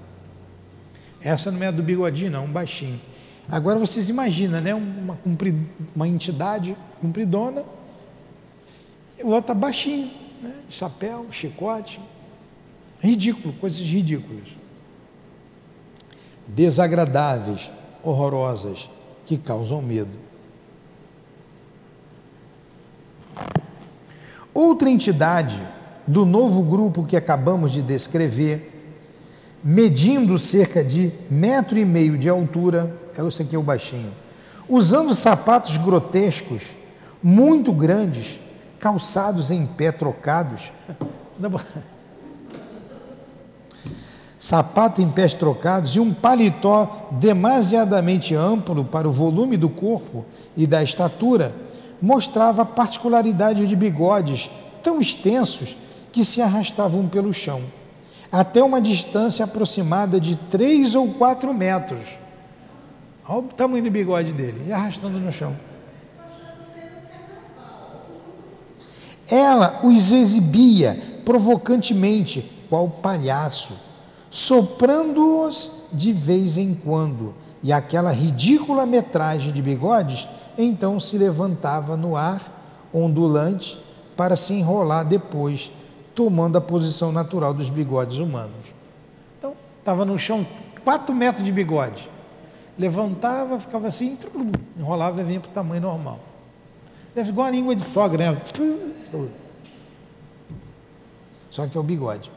[1.22, 3.00] Essa não é a do bigodinho, não, um baixinho.
[3.50, 4.74] Agora vocês imaginam, né?
[4.74, 5.18] Uma,
[5.96, 7.64] uma entidade compridona,
[9.24, 10.54] o outro baixinho, né?
[10.70, 12.00] chapéu, chicote.
[13.00, 14.50] Ridículo, coisas ridículas.
[16.48, 17.72] Desagradáveis,
[18.02, 18.90] horrorosas,
[19.26, 20.24] que causam medo.
[24.54, 25.62] Outra entidade
[26.06, 28.70] do novo grupo que acabamos de descrever,
[29.64, 34.12] medindo cerca de metro e meio de altura, é esse aqui é o baixinho,
[34.68, 36.76] usando sapatos grotescos,
[37.22, 38.40] muito grandes,
[38.84, 40.70] calçados em pé trocados.
[44.38, 50.26] Sapato em pés trocados e um paletó demasiadamente amplo para o volume do corpo
[50.58, 51.56] e da estatura,
[52.02, 54.50] mostrava a particularidade de bigodes
[54.84, 55.78] tão extensos
[56.12, 57.62] que se arrastavam pelo chão,
[58.30, 62.06] até uma distância aproximada de três ou quatro metros.
[63.26, 65.56] Olha o tamanho do bigode dele, e arrastando no chão.
[69.34, 73.74] Ela os exibia provocantemente, qual palhaço,
[74.30, 77.34] soprando-os de vez em quando,
[77.64, 83.76] e aquela ridícula metragem de bigodes então se levantava no ar, ondulante,
[84.16, 85.72] para se enrolar depois,
[86.14, 88.54] tomando a posição natural dos bigodes humanos.
[89.40, 90.46] Então, estava no chão,
[90.84, 92.08] quatro metros de bigode.
[92.78, 94.16] Levantava, ficava assim,
[94.78, 96.20] enrolava e vinha para o tamanho normal.
[97.16, 98.42] Deve igual a língua de sogra, né?
[101.50, 102.32] Só que é o bigode.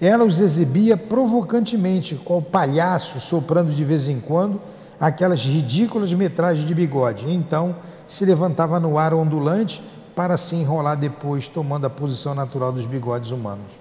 [0.00, 4.60] Ela os exibia provocantemente, qual palhaço soprando de vez em quando
[5.00, 7.32] aquelas ridículas metragens de bigode.
[7.32, 7.74] Então
[8.06, 9.82] se levantava no ar ondulante
[10.14, 13.72] para se enrolar depois, tomando a posição natural dos bigodes humanos.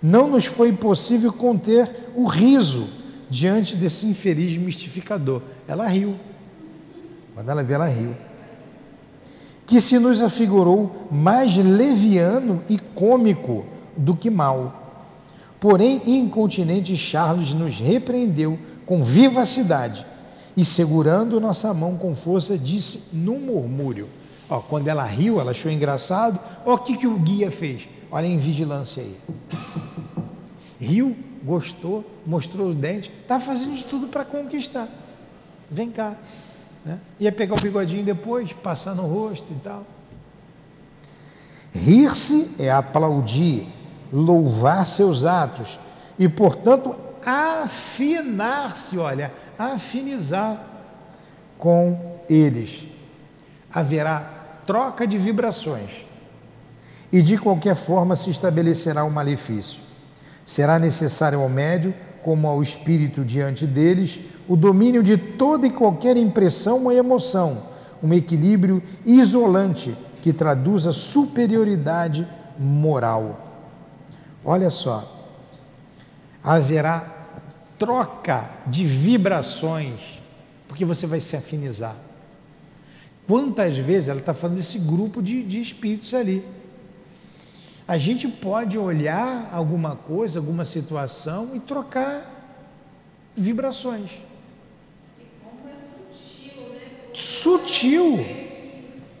[0.00, 3.01] Não nos foi possível conter o riso
[3.32, 5.42] diante desse infeliz mistificador.
[5.66, 6.16] Ela riu.
[7.34, 8.14] Quando ela viu, ela riu.
[9.66, 13.64] Que se nos afigurou mais leviano e cômico
[13.96, 14.82] do que mal
[15.62, 20.04] Porém, incontinente Charles nos repreendeu com vivacidade
[20.56, 24.08] e, segurando nossa mão com força, disse num murmúrio:
[24.50, 26.36] Ó, quando ela riu, ela achou engraçado.
[26.66, 27.88] Ó, o que, que o guia fez?
[28.10, 29.16] Olha a vigilância aí.
[30.80, 34.88] Riu, gostou, mostrou o dente, está fazendo de tudo para conquistar.
[35.70, 36.16] Vem cá.
[36.84, 36.98] Né?
[37.18, 39.84] Ia pegar o bigodinho depois, passar no rosto e tal.
[41.72, 43.66] Rir-se é aplaudir
[44.12, 45.80] louvar seus atos
[46.18, 46.94] e, portanto,
[47.24, 50.62] afinar-se, olha, afinizar
[51.56, 52.86] com eles.
[53.72, 54.20] Haverá
[54.66, 56.06] troca de vibrações
[57.10, 59.80] e, de qualquer forma, se estabelecerá o um malefício.
[60.44, 66.16] Será necessário ao médio, como ao espírito diante deles, o domínio de toda e qualquer
[66.16, 67.64] impressão ou emoção,
[68.02, 72.26] um equilíbrio isolante que traduza superioridade
[72.58, 73.40] moral.
[74.44, 75.30] Olha só,
[76.42, 77.10] haverá
[77.78, 80.22] troca de vibrações,
[80.68, 81.96] porque você vai se afinizar.
[83.26, 86.44] Quantas vezes ela está falando desse grupo de, de espíritos ali?
[87.92, 92.24] A gente pode olhar alguma coisa, alguma situação e trocar
[93.36, 94.12] vibrações.
[97.12, 98.24] Sutil?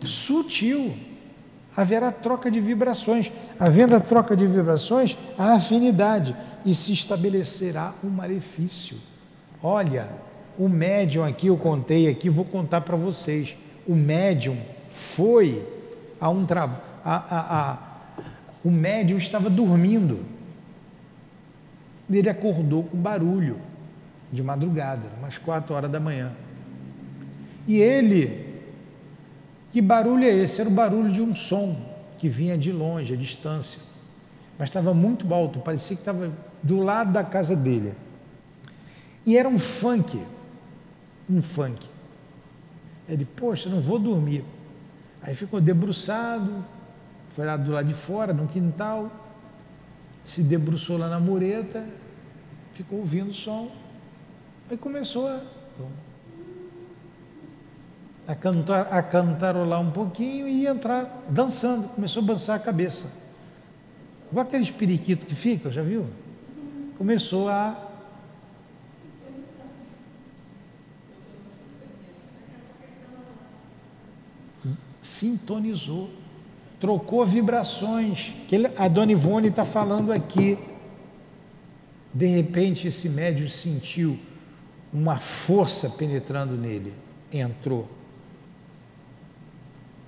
[0.02, 0.96] Sutil,
[1.76, 3.30] haverá troca de vibrações.
[3.60, 6.34] Havendo a troca de vibrações, a afinidade
[6.64, 8.96] e se estabelecerá um malefício.
[9.62, 10.08] Olha,
[10.58, 13.54] o médium aqui, eu contei aqui, vou contar para vocês.
[13.86, 14.56] O médium
[14.90, 15.62] foi
[16.18, 17.91] a um trabalho.
[18.64, 20.24] O médium estava dormindo.
[22.10, 23.58] Ele acordou com barulho
[24.30, 26.32] de madrugada, umas quatro horas da manhã.
[27.66, 28.52] E ele
[29.72, 30.60] que barulho é esse?
[30.60, 31.74] Era o barulho de um som
[32.18, 33.80] que vinha de longe, a distância.
[34.58, 36.30] Mas estava muito alto, parecia que estava
[36.62, 37.94] do lado da casa dele.
[39.24, 40.22] E era um funk,
[41.28, 41.88] um funk.
[43.08, 44.44] Ele, poxa, não vou dormir.
[45.22, 46.62] Aí ficou debruçado,
[47.34, 49.10] foi lá do lado de fora, no quintal,
[50.22, 51.84] se debruçou lá na mureta,
[52.72, 53.70] ficou ouvindo o som,
[54.70, 55.40] aí começou a
[58.26, 61.88] a, cantar, a cantarolar um pouquinho e entrar dançando.
[61.88, 63.10] Começou a balançar a cabeça.
[64.30, 66.06] Igual aqueles periquitos que ficam, já viu?
[66.96, 67.88] Começou a.
[75.00, 76.10] Sintonizou,
[76.82, 80.58] trocou vibrações, que ele, a dona Ivone está falando aqui.
[82.12, 84.18] De repente, esse médium sentiu
[84.92, 86.92] uma força penetrando nele,
[87.32, 87.88] entrou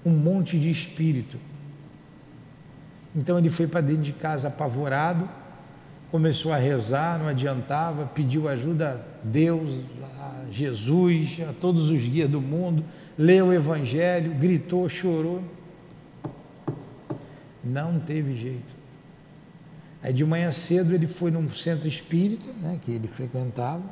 [0.05, 1.39] um monte de espírito.
[3.15, 5.31] Então ele foi para dentro de casa apavorado,
[6.11, 9.85] começou a rezar, não adiantava, pediu ajuda a Deus,
[10.21, 12.85] a Jesus, a todos os guias do mundo,
[13.17, 15.54] leu o Evangelho, gritou, chorou.
[17.65, 18.75] Não teve jeito.
[20.03, 23.83] Aí de manhã cedo ele foi num centro espírita, né, que ele frequentava,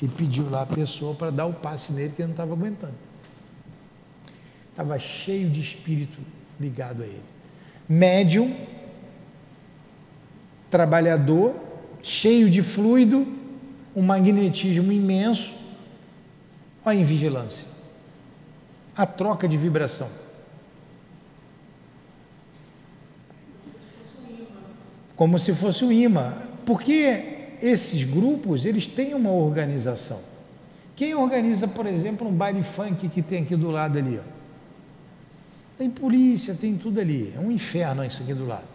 [0.00, 2.94] e pediu lá a pessoa para dar o passe nele que ele não estava aguentando.
[4.70, 6.18] Estava cheio de espírito
[6.58, 7.22] ligado a ele.
[7.88, 8.52] Médium,
[10.68, 11.54] trabalhador,
[12.02, 13.24] cheio de fluido,
[13.94, 15.54] um magnetismo imenso.
[16.84, 17.68] Olha a invigilância.
[18.96, 20.08] A troca de vibração.
[25.16, 26.34] Como se fosse o imã.
[26.64, 30.18] Porque esses grupos, eles têm uma organização.
[30.94, 34.32] Quem organiza, por exemplo, um baile funk que tem aqui do lado ali, ó?
[35.78, 37.32] Tem polícia, tem tudo ali.
[37.36, 38.66] É um inferno isso aqui do lado.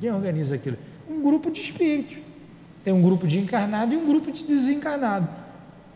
[0.00, 0.78] Quem organiza aquilo?
[1.08, 2.18] Um grupo de espíritos.
[2.84, 5.28] Tem um grupo de encarnado e um grupo de desencarnado.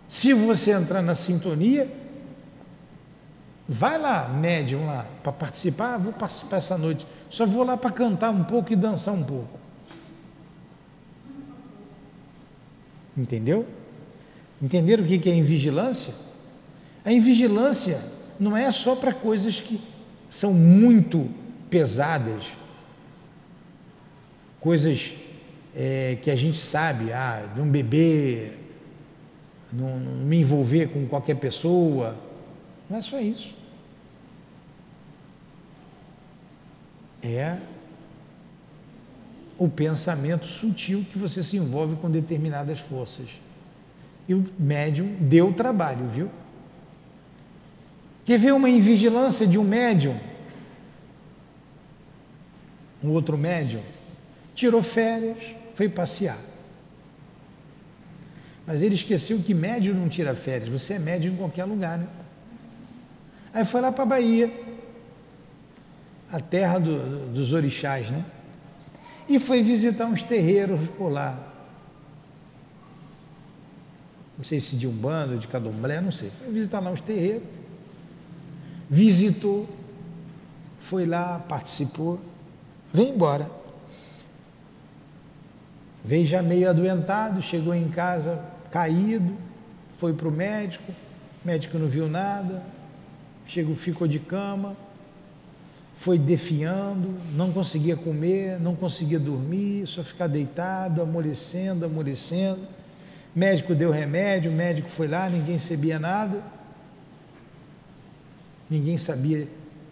[0.09, 1.91] Se você entrar na sintonia,
[3.69, 7.07] vai lá, médium lá, para participar, ah, vou participar essa noite.
[7.29, 9.59] Só vou lá para cantar um pouco e dançar um pouco.
[13.17, 13.67] Entendeu?
[14.61, 16.15] Entenderam o que é invigilância?
[17.05, 18.01] A invigilância
[18.39, 19.81] não é só para coisas que
[20.29, 21.29] são muito
[21.71, 22.45] pesadas,
[24.61, 25.15] coisas
[25.75, 28.59] é, que a gente sabe, ah, não beber,
[29.73, 32.17] não, não me envolver com qualquer pessoa,
[32.89, 33.55] não é só isso.
[37.27, 37.59] É
[39.59, 43.41] o pensamento sutil que você se envolve com determinadas forças.
[44.29, 46.31] E o médium deu trabalho, viu?
[48.25, 50.19] Quer ver uma invigilância de um médium?
[53.03, 53.83] Um outro médium
[54.55, 55.39] tirou férias,
[55.75, 56.39] foi passear.
[58.67, 62.09] Mas ele esqueceu que médium não tira férias, você é médium em qualquer lugar, né?
[63.55, 64.51] Aí foi lá para a Bahia,
[66.31, 68.25] a terra do, dos orixás, né?
[69.29, 71.39] E foi visitar uns terreiros por lá.
[74.37, 76.31] Não sei se de Umbanda, de Cadomblé, não sei.
[76.31, 77.43] Foi visitar lá uns terreiros
[78.89, 79.69] visitou,
[80.79, 82.21] foi lá, participou,
[82.93, 83.51] vem embora.
[86.05, 88.41] Veio já meio adoentado, chegou em casa
[88.71, 89.37] caído,
[89.97, 90.93] foi para o médico,
[91.43, 92.63] o médico não viu nada,
[93.47, 94.77] chegou, ficou de cama,
[95.97, 102.61] foi defiando, não conseguia comer, não conseguia dormir, só ficar deitado, amolecendo, amolecendo.
[103.35, 106.55] Médico deu remédio, médico foi lá, ninguém sabia nada
[108.69, 109.49] ninguém sabia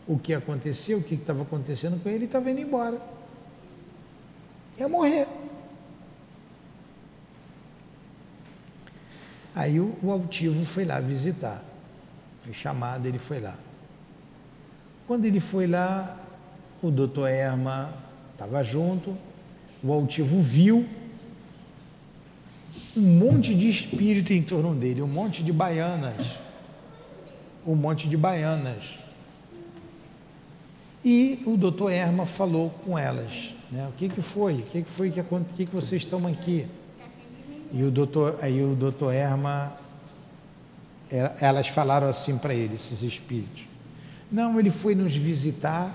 [0.06, 3.00] o que aconteceu, o que estava acontecendo com ele, estava indo embora.
[4.78, 5.26] Ia morrer.
[9.54, 11.62] Aí o, o altivo foi lá visitar.
[12.42, 13.56] Foi chamado, ele foi lá.
[15.06, 16.16] Quando ele foi lá,
[16.82, 17.92] o doutor Erma
[18.32, 19.16] estava junto,
[19.82, 20.86] o altivo viu
[22.96, 26.44] um monte de espírito em torno dele, um monte de baianas
[27.66, 28.98] um monte de baianas.
[31.04, 33.86] E o doutor Erma falou com elas, né?
[33.88, 34.54] O que, que foi?
[34.54, 36.66] O que, que foi que, que, que vocês estão aqui?
[37.72, 39.72] E o doutor, aí o doutor Erma,
[41.10, 43.64] é, elas falaram assim para ele, esses espíritos.
[44.30, 45.94] Não, ele foi nos visitar,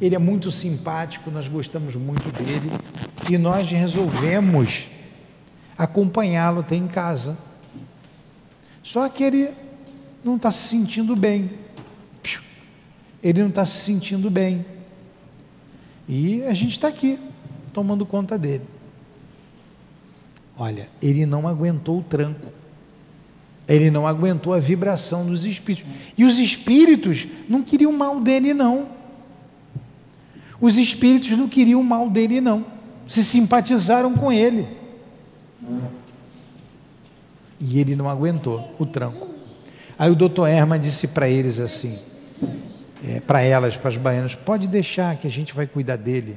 [0.00, 2.70] ele é muito simpático, nós gostamos muito dele,
[3.28, 4.88] e nós resolvemos
[5.76, 7.38] acompanhá-lo até em casa.
[8.82, 9.50] Só que ele
[10.24, 11.50] não está se sentindo bem.
[13.22, 14.64] Ele não está se sentindo bem.
[16.08, 17.18] E a gente está aqui,
[17.72, 18.64] tomando conta dele.
[20.58, 22.52] Olha, ele não aguentou o tranco.
[23.70, 25.88] Ele não aguentou a vibração dos espíritos.
[26.18, 28.88] E os espíritos não queriam mal dele, não.
[30.60, 32.66] Os espíritos não queriam mal dele, não.
[33.06, 34.66] Se simpatizaram com ele.
[37.60, 39.28] E ele não aguentou o tranco.
[39.96, 41.98] Aí o doutor Erma disse para eles assim,
[43.06, 46.36] é, para elas, para as baianas, pode deixar que a gente vai cuidar dele.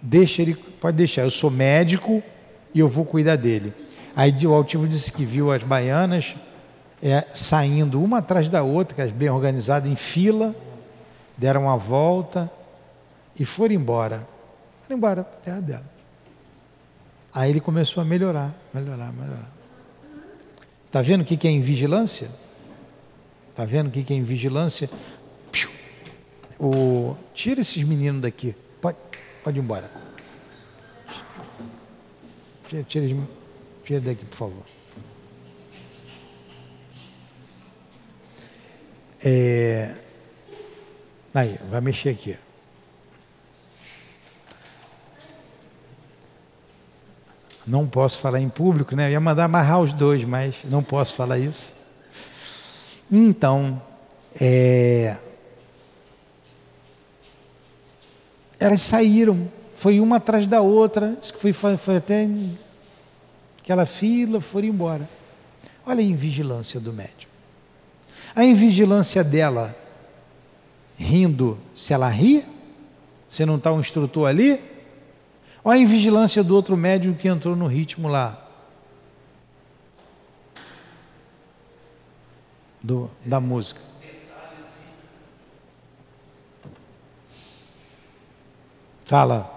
[0.00, 2.22] Deixa ele, pode deixar, eu sou médico
[2.72, 3.72] e eu vou cuidar dele.
[4.16, 6.34] Aí o altivo disse que viu as baianas
[7.02, 10.56] é, saindo uma atrás da outra, bem organizadas, em fila,
[11.36, 12.50] deram uma volta
[13.38, 14.26] e foram embora.
[14.80, 15.84] Foram embora terra dela.
[17.34, 19.50] Aí ele começou a melhorar, melhorar, melhorar.
[20.86, 22.30] Está vendo o que é invigilância?
[23.50, 24.88] Está vendo o que é invigilância?
[26.58, 27.14] O...
[27.34, 28.56] Tira esses meninos daqui.
[28.80, 28.96] Pode,
[29.44, 29.90] pode ir embora.
[32.66, 33.26] Tira, tira,
[33.86, 34.64] tira daqui, por favor.
[39.24, 39.94] É...
[41.32, 42.36] Aí, vai mexer aqui.
[47.64, 49.06] Não posso falar em público, né?
[49.06, 51.72] Eu ia mandar amarrar os dois, mas não posso falar isso.
[53.10, 53.80] Então,
[54.40, 55.16] é...
[58.58, 62.28] elas saíram, foi uma atrás da outra, foi, foi até
[63.66, 65.08] aquela fila, foram embora.
[65.84, 67.28] Olha a invigilância do médium.
[68.32, 69.76] A invigilância dela,
[70.96, 72.46] rindo, se ela ri,
[73.28, 74.62] se não está um instrutor ali,
[75.64, 78.40] ou a invigilância do outro médium que entrou no ritmo lá.
[82.80, 83.80] Do, da música.
[89.04, 89.55] Fala.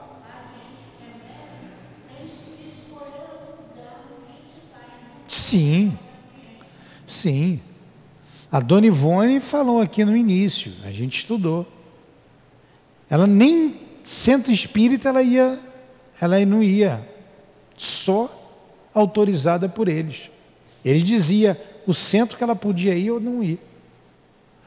[5.30, 5.98] Sim,
[7.06, 7.62] sim.
[8.52, 11.68] A Dona Ivone falou aqui no início, a gente estudou.
[13.08, 15.60] Ela nem centro espírita ela ia,
[16.20, 17.08] ela não ia,
[17.78, 18.30] só
[18.94, 20.32] autorizada por eles.
[20.84, 23.60] Ele dizia o centro que ela podia ir ou não ir,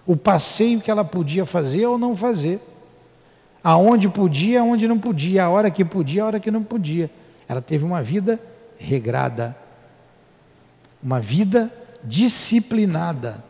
[0.07, 2.61] o passeio que ela podia fazer ou não fazer
[3.65, 7.11] aonde podia, aonde não podia, a hora que podia, a hora que não podia.
[7.49, 8.41] Ela teve uma vida
[8.79, 9.57] regrada,
[11.03, 11.73] uma vida
[12.05, 13.45] disciplinada.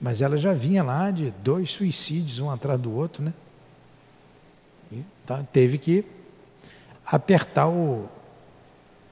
[0.00, 3.32] Mas ela já vinha lá de dois suicídios, um atrás do outro, né?
[4.90, 6.04] E tá, teve que
[7.06, 8.08] apertar o.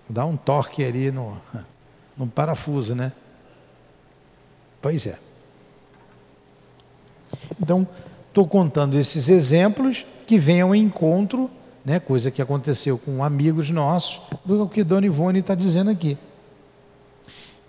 [0.09, 1.41] dar um torque ali no,
[2.17, 3.13] no parafuso, né?
[4.83, 5.19] Pois é.
[7.61, 7.87] Então,
[8.31, 11.51] Estou contando esses exemplos que vêm ao encontro,
[11.85, 16.17] né, coisa que aconteceu com amigos nossos, do que Dona Ivone está dizendo aqui.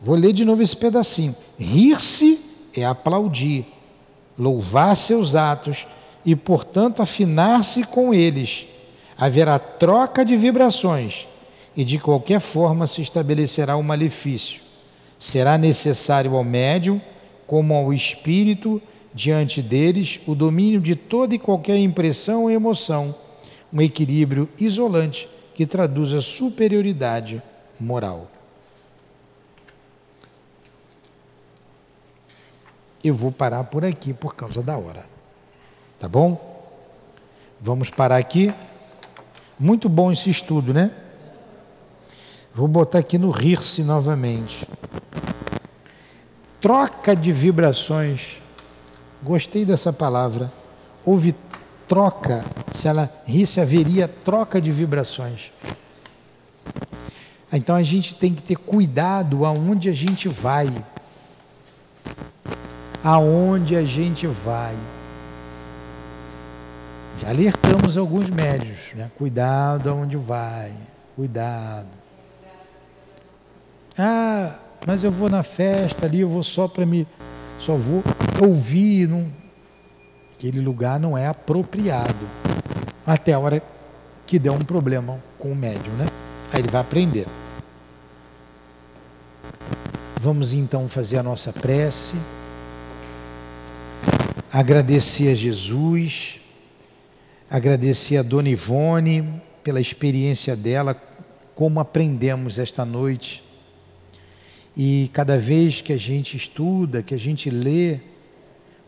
[0.01, 1.35] Vou ler de novo esse pedacinho.
[1.59, 2.41] Rir-se
[2.75, 3.67] é aplaudir,
[4.37, 5.85] louvar seus atos
[6.25, 8.65] e, portanto, afinar-se com eles.
[9.15, 11.27] Haverá troca de vibrações
[11.77, 14.59] e, de qualquer forma, se estabelecerá o malefício.
[15.19, 16.99] Será necessário ao médium,
[17.45, 18.81] como ao espírito,
[19.13, 23.13] diante deles o domínio de toda e qualquer impressão ou emoção,
[23.71, 27.39] um equilíbrio isolante que traduz a superioridade
[27.79, 28.30] moral.
[33.03, 35.05] Eu vou parar por aqui por causa da hora.
[35.99, 36.39] Tá bom?
[37.59, 38.53] Vamos parar aqui.
[39.59, 40.91] Muito bom esse estudo, né?
[42.53, 44.67] Vou botar aqui no rir-se novamente.
[46.59, 48.41] Troca de vibrações
[49.23, 50.51] Gostei dessa palavra.
[51.05, 51.35] Houve
[51.87, 55.51] troca, se ela risse, haveria troca de vibrações.
[57.53, 60.67] Então a gente tem que ter cuidado aonde a gente vai.
[63.03, 64.75] Aonde a gente vai.
[67.19, 69.11] Já alertamos alguns médios, né?
[69.17, 70.73] Cuidado aonde vai.
[71.15, 71.87] Cuidado.
[73.97, 74.55] Ah,
[74.85, 77.07] mas eu vou na festa ali, eu vou só para me
[77.61, 78.03] só vou
[78.41, 79.27] ouvir, não,
[80.33, 82.27] aquele lugar não é apropriado.
[83.05, 83.61] Até a hora
[84.25, 86.07] que der um problema com o médium, né?
[86.51, 87.27] Aí ele vai aprender.
[90.19, 92.15] Vamos então fazer a nossa prece,
[94.51, 96.39] agradecer a Jesus,
[97.49, 100.93] agradecer a Dona Ivone pela experiência dela,
[101.55, 103.43] como aprendemos esta noite
[104.75, 107.99] e cada vez que a gente estuda, que a gente lê,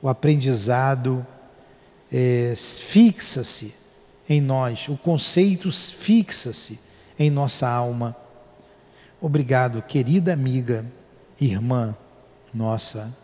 [0.01, 1.25] o aprendizado
[2.11, 3.73] é, fixa-se
[4.27, 6.79] em nós, o conceito fixa-se
[7.17, 8.15] em nossa alma.
[9.21, 10.85] Obrigado, querida amiga,
[11.39, 11.95] irmã
[12.53, 13.15] nossa,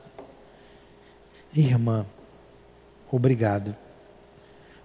[1.54, 2.06] irmã,
[3.12, 3.76] obrigado.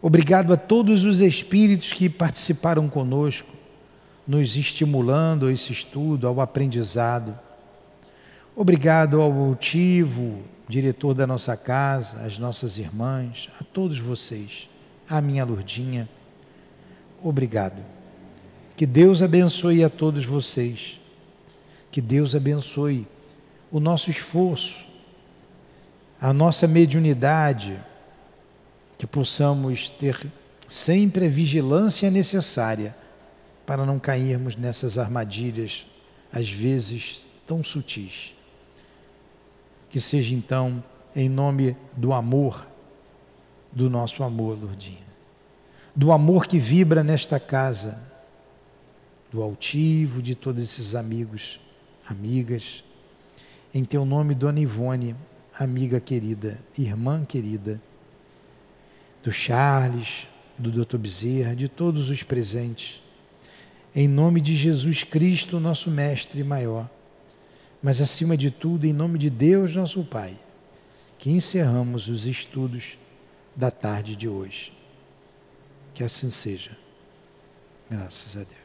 [0.00, 3.48] Obrigado a todos os espíritos que participaram conosco,
[4.26, 7.38] nos estimulando a esse estudo, ao aprendizado.
[8.54, 14.68] Obrigado ao motivo, diretor da nossa casa, às nossas irmãs, a todos vocês,
[15.08, 16.08] a minha Lurdinha.
[17.22, 17.82] Obrigado.
[18.76, 21.00] Que Deus abençoe a todos vocês.
[21.90, 23.06] Que Deus abençoe
[23.70, 24.84] o nosso esforço,
[26.20, 27.78] a nossa mediunidade,
[28.96, 30.26] que possamos ter
[30.66, 32.96] sempre a vigilância necessária
[33.66, 35.86] para não cairmos nessas armadilhas,
[36.32, 38.34] às vezes tão sutis.
[39.90, 40.82] Que seja então
[41.14, 42.66] em nome do amor,
[43.70, 45.04] do nosso amor, Lourdinha.
[45.94, 48.02] Do amor que vibra nesta casa,
[49.30, 51.60] do altivo, de todos esses amigos,
[52.06, 52.84] amigas.
[53.72, 55.14] Em teu nome, Dona Ivone,
[55.58, 57.80] amiga querida, irmã querida,
[59.24, 60.98] do Charles, do Dr.
[60.98, 63.02] Bezerra, de todos os presentes.
[63.96, 66.88] Em nome de Jesus Cristo, nosso Mestre maior,
[67.82, 70.36] mas acima de tudo, em nome de Deus, nosso Pai,
[71.18, 72.98] que encerramos os estudos
[73.56, 74.72] da tarde de hoje.
[75.94, 76.76] Que assim seja.
[77.90, 78.63] Graças a Deus.